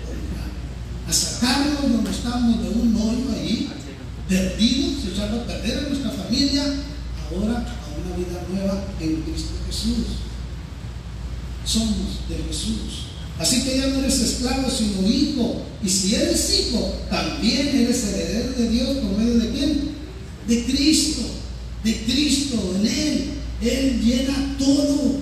[1.10, 3.68] a sacarnos donde estamos de un hoyo ahí,
[4.28, 6.62] perdidos, echarlo a perder a nuestra familia,
[7.28, 10.06] ahora a una vida nueva en Cristo Jesús.
[11.64, 13.10] Somos de Jesús.
[13.40, 15.62] Así que ya no eres esclavo, sino hijo.
[15.82, 19.90] Y si eres hijo, también eres heredero de Dios por medio de quién?
[20.46, 21.22] De Cristo.
[21.82, 23.30] De Cristo, en Él.
[23.62, 25.18] Él llena todo.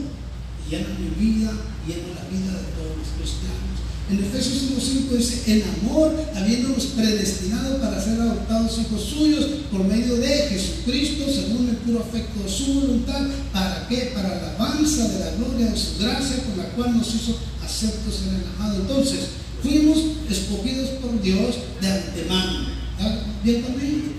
[0.69, 1.51] Llena mi vida,
[1.87, 3.88] llena la vida de todos los cristianos.
[4.11, 10.17] En Efesios 1.5 dice, en amor, habiéndonos predestinado para ser adoptados hijos suyos por medio
[10.17, 13.21] de Jesucristo, según el puro afecto de su voluntad,
[13.53, 14.13] ¿para qué?
[14.15, 18.23] Para la alabanza de la gloria de su gracia, con la cual nos hizo aceptos
[18.27, 18.81] en el amado.
[18.81, 19.21] Entonces,
[19.63, 19.99] fuimos
[20.31, 22.69] escogidos por Dios de antemano.
[22.99, 24.19] ¿Está bien conmigo?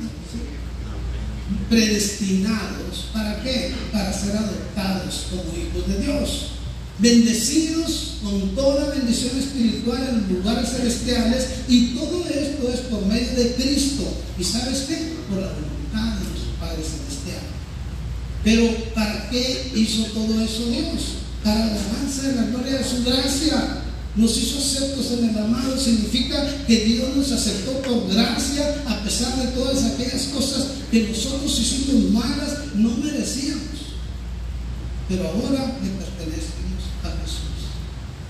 [1.70, 3.10] predestinados.
[3.14, 3.74] ¿Para qué?
[3.92, 6.52] Para ser adoptados como hijos de Dios.
[7.00, 13.54] Bendecidos con toda bendición espiritual en lugares celestiales y todo esto es por medio de
[13.56, 14.04] Cristo.
[14.38, 15.14] ¿Y sabes qué?
[15.30, 17.43] Por la voluntad de nuestro Padre Celestial.
[18.43, 21.20] Pero ¿para qué hizo todo eso Dios?
[21.43, 23.84] Para la alabanza de la gloria de su gracia
[24.16, 29.38] nos hizo aceptos en el amado, significa que Dios nos aceptó por gracia a pesar
[29.38, 33.64] de todas aquellas cosas que nosotros hicimos malas, no merecíamos.
[35.08, 36.69] Pero ahora le Jesús.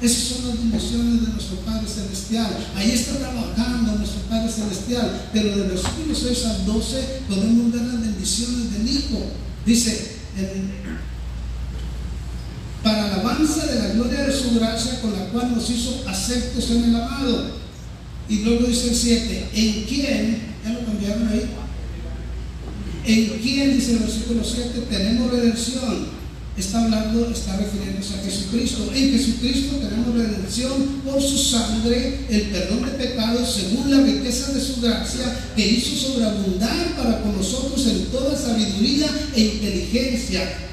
[0.01, 2.55] Esas son las bendiciones de nuestro Padre Celestial.
[2.75, 5.29] Ahí está trabajando nuestro Padre Celestial.
[5.33, 9.25] Pero de los 6 al 12 podemos ver las bendiciones del Hijo.
[9.65, 10.19] Dice,
[12.81, 16.85] para alabanza de la gloria de su gracia con la cual nos hizo aceptos en
[16.85, 17.51] el amado.
[18.29, 20.41] Y luego dice el 7, ¿en quién?
[20.63, 21.49] ¿Ya lo cambiaron ahí?
[23.05, 26.18] ¿En quién, dice el versículo 7, tenemos redención?
[26.59, 28.91] Está hablando, está refiriéndose a Jesucristo.
[28.93, 34.61] En Jesucristo tenemos redención por su sangre, el perdón de pecados según la riqueza de
[34.61, 40.68] su gracia que hizo sobreabundar para con nosotros en toda sabiduría e inteligencia,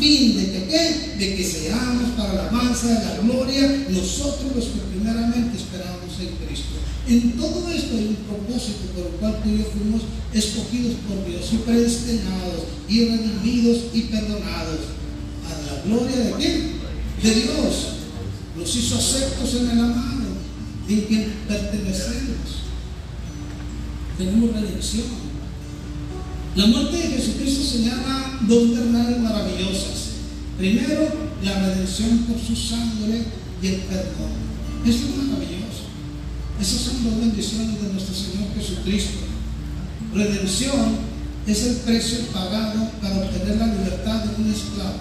[0.00, 4.80] fin de que, de que seamos para la alabanza de la gloria nosotros los que
[4.90, 6.80] primeramente esperamos en Cristo.
[7.06, 11.26] En todo esto hay un propósito por el cual tú y yo fuimos escogidos por
[11.28, 14.80] Dios y predestinados y redimidos y perdonados.
[15.46, 16.72] ¿A la gloria de quién?
[17.22, 18.00] De Dios.
[18.56, 20.30] Nos hizo aceptos en el amado,
[20.88, 22.64] en quien pertenecemos.
[24.16, 25.29] Tenemos redención.
[26.56, 30.10] La muerte de Jesucristo señala dos verdades maravillosas.
[30.58, 31.08] Primero,
[31.44, 33.22] la redención por su sangre
[33.62, 34.34] y el perdón.
[34.84, 35.86] Eso es maravilloso.
[36.60, 39.20] Esas son dos bendiciones de nuestro Señor Jesucristo.
[40.12, 40.98] Redención
[41.46, 44.98] es el precio pagado para obtener la libertad de un esclavo.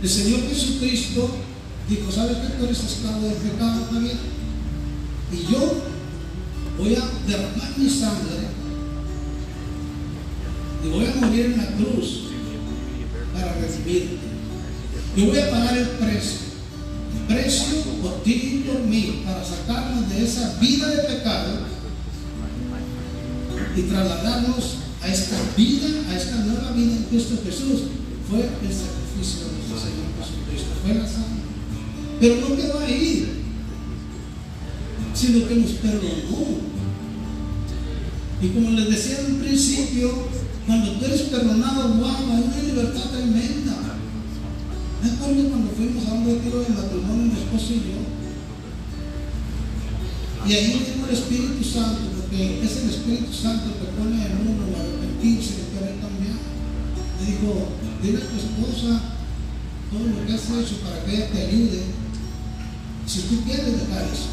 [0.00, 1.28] El Señor Jesucristo
[1.88, 4.18] dijo, ¿sabes que tú eres esclavo del pecado también?
[5.32, 5.82] Y yo
[6.78, 8.53] voy a derramar mi sangre
[10.84, 12.24] y voy a morir en la cruz
[13.32, 14.18] para redimirte.
[15.16, 16.44] Yo voy a pagar el precio
[17.26, 21.60] precio por ti y por mí para sacarnos de esa vida de pecado
[23.76, 27.82] y trasladarnos a esta vida, a esta nueva vida en Cristo Jesús,
[28.28, 31.42] fue el sacrificio de nuestro Señor Jesucristo, fue la sangre.
[32.20, 33.28] Pero no quedó ahí,
[35.14, 36.74] sino que nos perdonó.
[38.40, 40.28] Y como les decía en un principio,
[40.66, 43.76] cuando tú eres perdonado, wow, hay una libertad tremenda.
[45.02, 48.00] Me acuerdo cuando fuimos a un retiro de matrimonio, mi esposo y yo.
[50.46, 54.64] Y ahí vino el Espíritu Santo, porque es el Espíritu Santo que pone en uno
[54.68, 56.40] el arrepentirse, el querer cambiar.
[57.20, 57.68] Le dijo,
[58.02, 59.00] dile a tu esposa
[59.92, 61.82] todo lo que has hecho para que ella te ayude.
[63.06, 64.32] Si tú quieres dejar eso.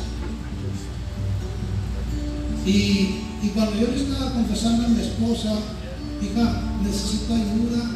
[2.66, 2.72] Y,
[3.44, 5.60] y cuando yo le estaba confesando a mi esposa,
[6.22, 7.92] hija, necesito ayuda,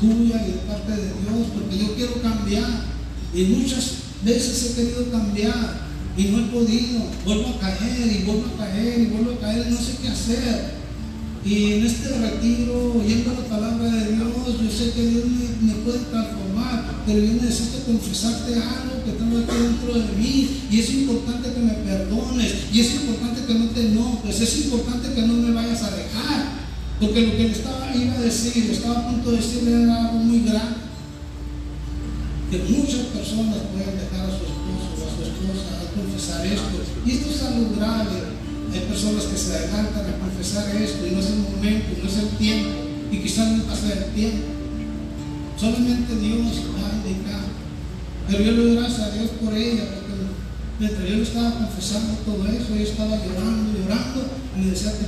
[0.00, 2.88] tuya y de parte de Dios, porque yo quiero cambiar.
[3.34, 3.92] Y muchas
[4.24, 7.00] veces he querido cambiar y no he podido.
[7.24, 10.08] Vuelvo a caer y vuelvo a caer y vuelvo a caer y no sé qué
[10.08, 10.78] hacer.
[11.44, 14.28] Y en este retiro, oyendo la palabra de Dios,
[14.60, 15.24] yo sé que Dios
[15.62, 20.60] me, puede transformar, pero yo necesito confesarte algo que tengo aquí dentro de mí.
[20.70, 25.14] Y es importante que me perdones, y es importante que no te enojes, es importante
[25.14, 26.57] que no me vayas a dejar.
[27.00, 30.18] Porque lo que le estaba, iba a decir, estaba a punto de decirle era algo
[30.18, 30.82] muy grande.
[32.50, 36.74] Que muchas personas pueden dejar a su esposo o a su esposa a confesar esto.
[37.06, 38.34] Y esto es algo grave.
[38.72, 42.18] Hay personas que se adelantan a confesar esto y no es el momento, no es
[42.18, 42.70] el tiempo.
[43.12, 44.46] Y quizás no pasa el tiempo.
[45.56, 47.46] Solamente Dios va a indicar.
[48.26, 50.14] Pero yo le doy gracias a Dios por ella, porque
[50.78, 54.20] mientras yo estaba confesando todo eso, yo estaba llorando, llorando,
[54.54, 55.06] y me decía, te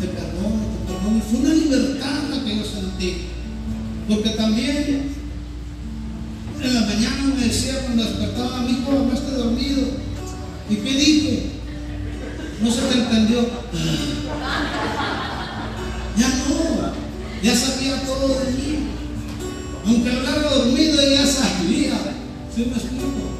[0.00, 1.20] te perdono, te perdono.
[1.30, 3.26] Fue una libertad la que yo sentí.
[4.08, 5.10] Porque también
[6.62, 9.82] en la mañana me decía cuando despertaba, mi hijo, hablaste dormido.
[10.68, 11.50] ¿Y qué dije?
[12.62, 13.40] No se te entendió.
[16.18, 16.92] Ya no,
[17.42, 18.78] ya sabía todo de mí.
[19.86, 21.94] Aunque largo dormido ya sabía.
[22.54, 23.30] ¿Sí me explico?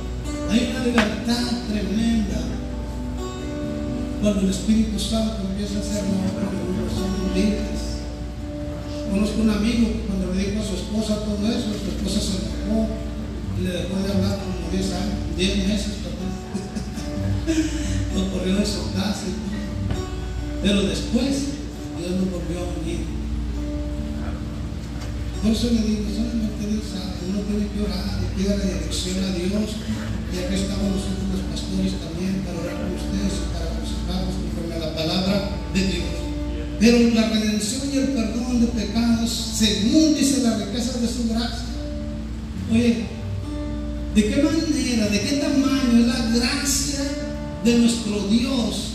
[0.51, 1.60] Hay una libertad.
[4.31, 6.47] Cuando el Espíritu Santo empieza a hacer una obra.
[9.11, 12.39] Conozco un amigo que cuando le dijo a su esposa todo eso, su esposa se
[12.39, 12.95] enojó
[13.59, 16.31] y le dejó de hablar como 10 años, 10 meses, perdón.
[18.15, 18.95] lo corrió de su.
[20.63, 21.35] Pero después
[21.99, 23.03] Dios nos volvió a unir.
[25.43, 29.27] Por eso le digo, solamente Dios sabe, uno tiene que orar y pide la dirección
[29.27, 29.75] a Dios.
[30.31, 33.51] Y aquí estamos nosotros los pastores también para orar con ustedes
[35.01, 36.05] palabra de Dios.
[36.79, 41.67] Pero la redención y el perdón de pecados, según dice las riquezas de su gracia.
[42.71, 43.05] Oye,
[44.15, 47.01] ¿de qué manera, de qué tamaño es la gracia
[47.65, 48.87] de nuestro Dios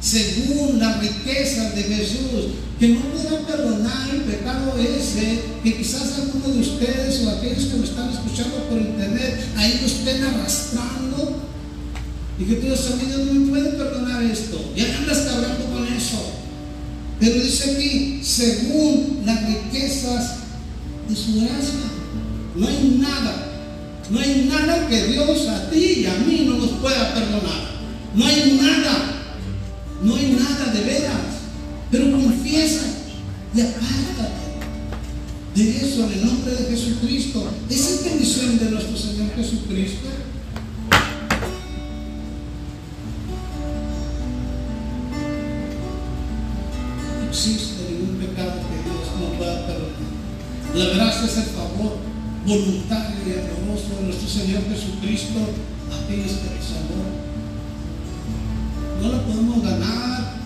[0.00, 2.54] según las riquezas de Jesús?
[2.78, 7.76] Que no puedan perdonar el pecado ese, que quizás algunos de ustedes o aquellos que
[7.76, 11.49] me están escuchando por internet, ahí lo estén arrastrando.
[12.40, 14.72] A mí Dios no me puede perdonar esto.
[14.74, 16.32] Ya andas cargando con eso.
[17.20, 20.36] Pero dice aquí, según las riquezas
[21.06, 21.80] de su gracia,
[22.56, 23.46] no hay nada,
[24.10, 27.70] no hay nada que Dios a ti y a mí no nos pueda perdonar.
[28.14, 29.12] No hay nada,
[30.02, 31.20] no hay nada de veras.
[31.90, 32.86] Pero confiesa
[33.54, 34.40] y apártate
[35.56, 37.50] de eso en el nombre de Jesucristo.
[37.68, 40.08] Esa es bendición de nuestro Señor Jesucristo.
[50.74, 51.98] La gracia es el favor
[52.46, 55.40] voluntario y amoroso de nuestro Señor Jesucristo
[55.90, 57.02] a aquellos que nos amó.
[59.02, 60.36] No la podemos ganar,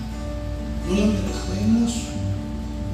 [0.89, 1.93] no la merecemos.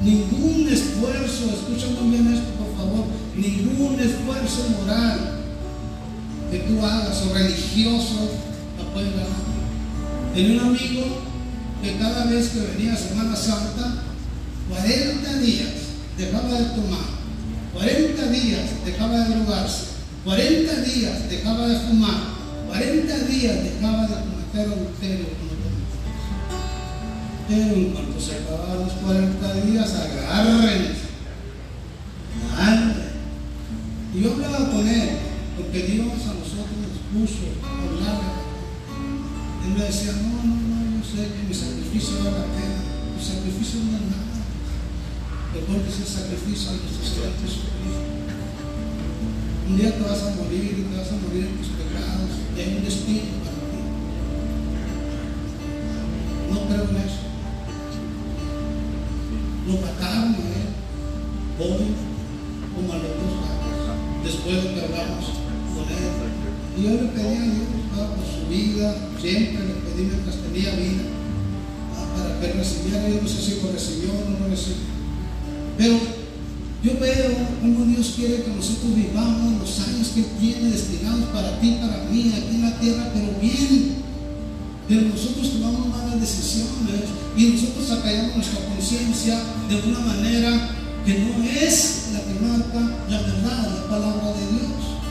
[0.03, 3.05] Ningún esfuerzo, escucha muy bien esto por favor,
[3.35, 5.39] ningún esfuerzo moral
[6.51, 8.29] que tú hagas o religioso
[8.77, 9.29] la puedes ganar.
[10.33, 11.03] Tenía un amigo
[11.81, 14.03] que cada vez que venía Semana Santa,
[14.69, 15.69] 40 días
[16.17, 17.20] dejaba de tomar,
[17.73, 19.83] 40 días dejaba de drogarse,
[20.25, 22.21] 40 días dejaba de fumar,
[22.67, 25.25] 40 días dejaba de cometer adulterio.
[27.47, 31.01] Pero en cuanto se acababan los 40 días, agárrense.
[34.13, 35.09] Y yo hablaba con él,
[35.55, 38.21] porque Dios a nosotros nos puso a hablar.
[39.65, 42.79] Él me decía, no, no, no, yo sé que mi sacrificio vale la pena.
[43.15, 44.30] Mi sacrificio no es nada.
[45.53, 48.07] Recuerda ese sacrificio de nuestro Señor Jesucristo.
[49.67, 52.59] Un día te vas a morir y te vas a morir en tus pecados y
[52.61, 53.83] hay un destino para ti.
[56.47, 57.23] No creo en eso.
[59.67, 60.71] Lo mataron a él,
[61.59, 61.99] hoy,
[62.71, 65.35] como a los dos años, después de que hablamos
[65.75, 66.15] con él.
[66.79, 68.87] Y yo le pedí a Dios por su vida,
[69.19, 71.11] siempre le pedí mientras tenía vida,
[72.15, 73.09] para que recibiera.
[73.09, 74.90] Yo no sé si lo recibió o no lo recibió.
[75.81, 75.97] Pero
[76.83, 81.79] yo veo cómo Dios quiere que nosotros vivamos los años que tiene destinados para ti,
[81.81, 83.95] para mí, aquí en la tierra, pero bien.
[84.87, 90.69] Pero nosotros tomamos malas decisiones y nosotros acallamos nuestra conciencia de una manera
[91.03, 95.01] que no es la que marca la verdad, la palabra de Dios.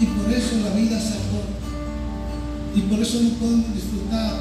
[0.00, 1.62] Y por eso la vida se acorta.
[2.74, 4.34] Y por eso no podemos disfrutar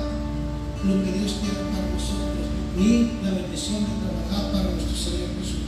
[0.84, 5.66] lo que Dios quiere para nosotros, ni la bendición de trabajar para nuestro Señor Jesucristo.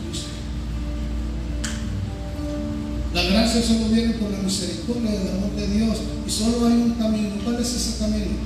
[3.14, 5.98] La gracia solo viene por la misericordia y el amor de Dios.
[6.28, 7.30] Y solo hay un camino.
[7.44, 8.38] ¿Cuál es ese camino?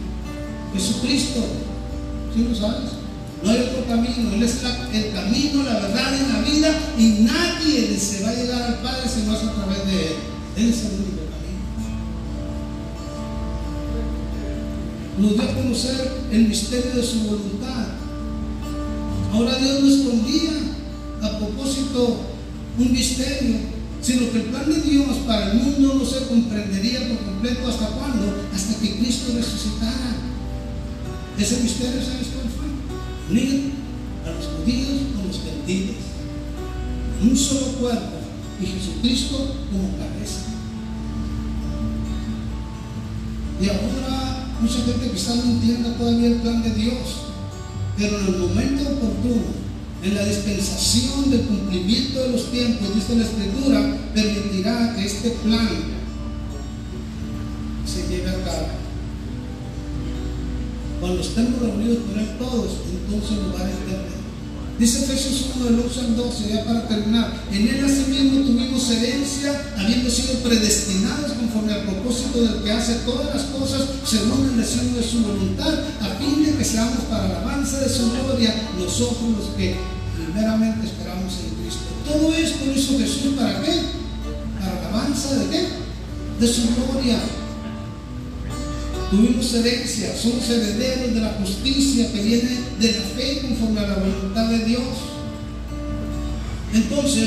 [0.73, 1.41] Jesucristo.
[2.33, 2.91] ¿Sí lo sabes?
[3.43, 4.33] No hay otro camino.
[4.33, 4.57] Él es
[4.93, 6.79] el camino, la verdad y la vida.
[6.97, 10.13] Y nadie se va a llegar al Padre si no es a través de Él.
[10.55, 11.63] Él es el único camino.
[15.17, 17.87] Nos dio a conocer el misterio de su voluntad.
[19.33, 20.51] Ahora Dios no escondía
[21.21, 22.17] a propósito
[22.77, 23.57] un misterio,
[24.03, 27.87] sino que el plan de Dios para el mundo no se comprendería por completo hasta
[27.87, 30.17] cuándo, hasta que Cristo resucitara.
[31.39, 33.31] Ese misterio, ¿sabes cuál fue?
[33.31, 33.71] Unir
[34.25, 35.95] a los judíos con los gentiles.
[37.21, 38.17] En un solo cuerpo
[38.61, 40.41] y Jesucristo como cabeza.
[43.61, 46.97] Y ahora mucha gente quizás no entienda todavía el plan de Dios,
[47.97, 49.62] pero en el momento oportuno,
[50.03, 55.69] en la dispensación del cumplimiento de los tiempos, dice la Escritura, permitirá que este plan
[57.85, 58.67] se lleve a cabo.
[60.99, 64.22] Cuando estemos reunidos con Él todos, entonces nos va a entender.
[64.79, 67.31] Dice Efesios 1 del 11 al 12, ya para terminar.
[67.51, 73.35] En él asimismo tuvimos herencia, habiendo sido predestinados conforme al propósito del que hace todas
[73.35, 77.37] las cosas según el deseo de su voluntad, a fin de que seamos para la
[77.37, 79.75] alabanza de su gloria nosotros los que
[80.17, 81.85] primeramente esperamos en Cristo.
[82.07, 83.73] Todo esto lo hizo Jesús para qué?
[84.59, 85.67] Para la alabanza de qué?
[86.39, 87.19] De su gloria.
[89.13, 92.49] Tuvimos herencia, somos herederos de la justicia que viene
[92.79, 94.81] de la fe conforme a la voluntad de Dios.
[96.73, 97.21] Entonces,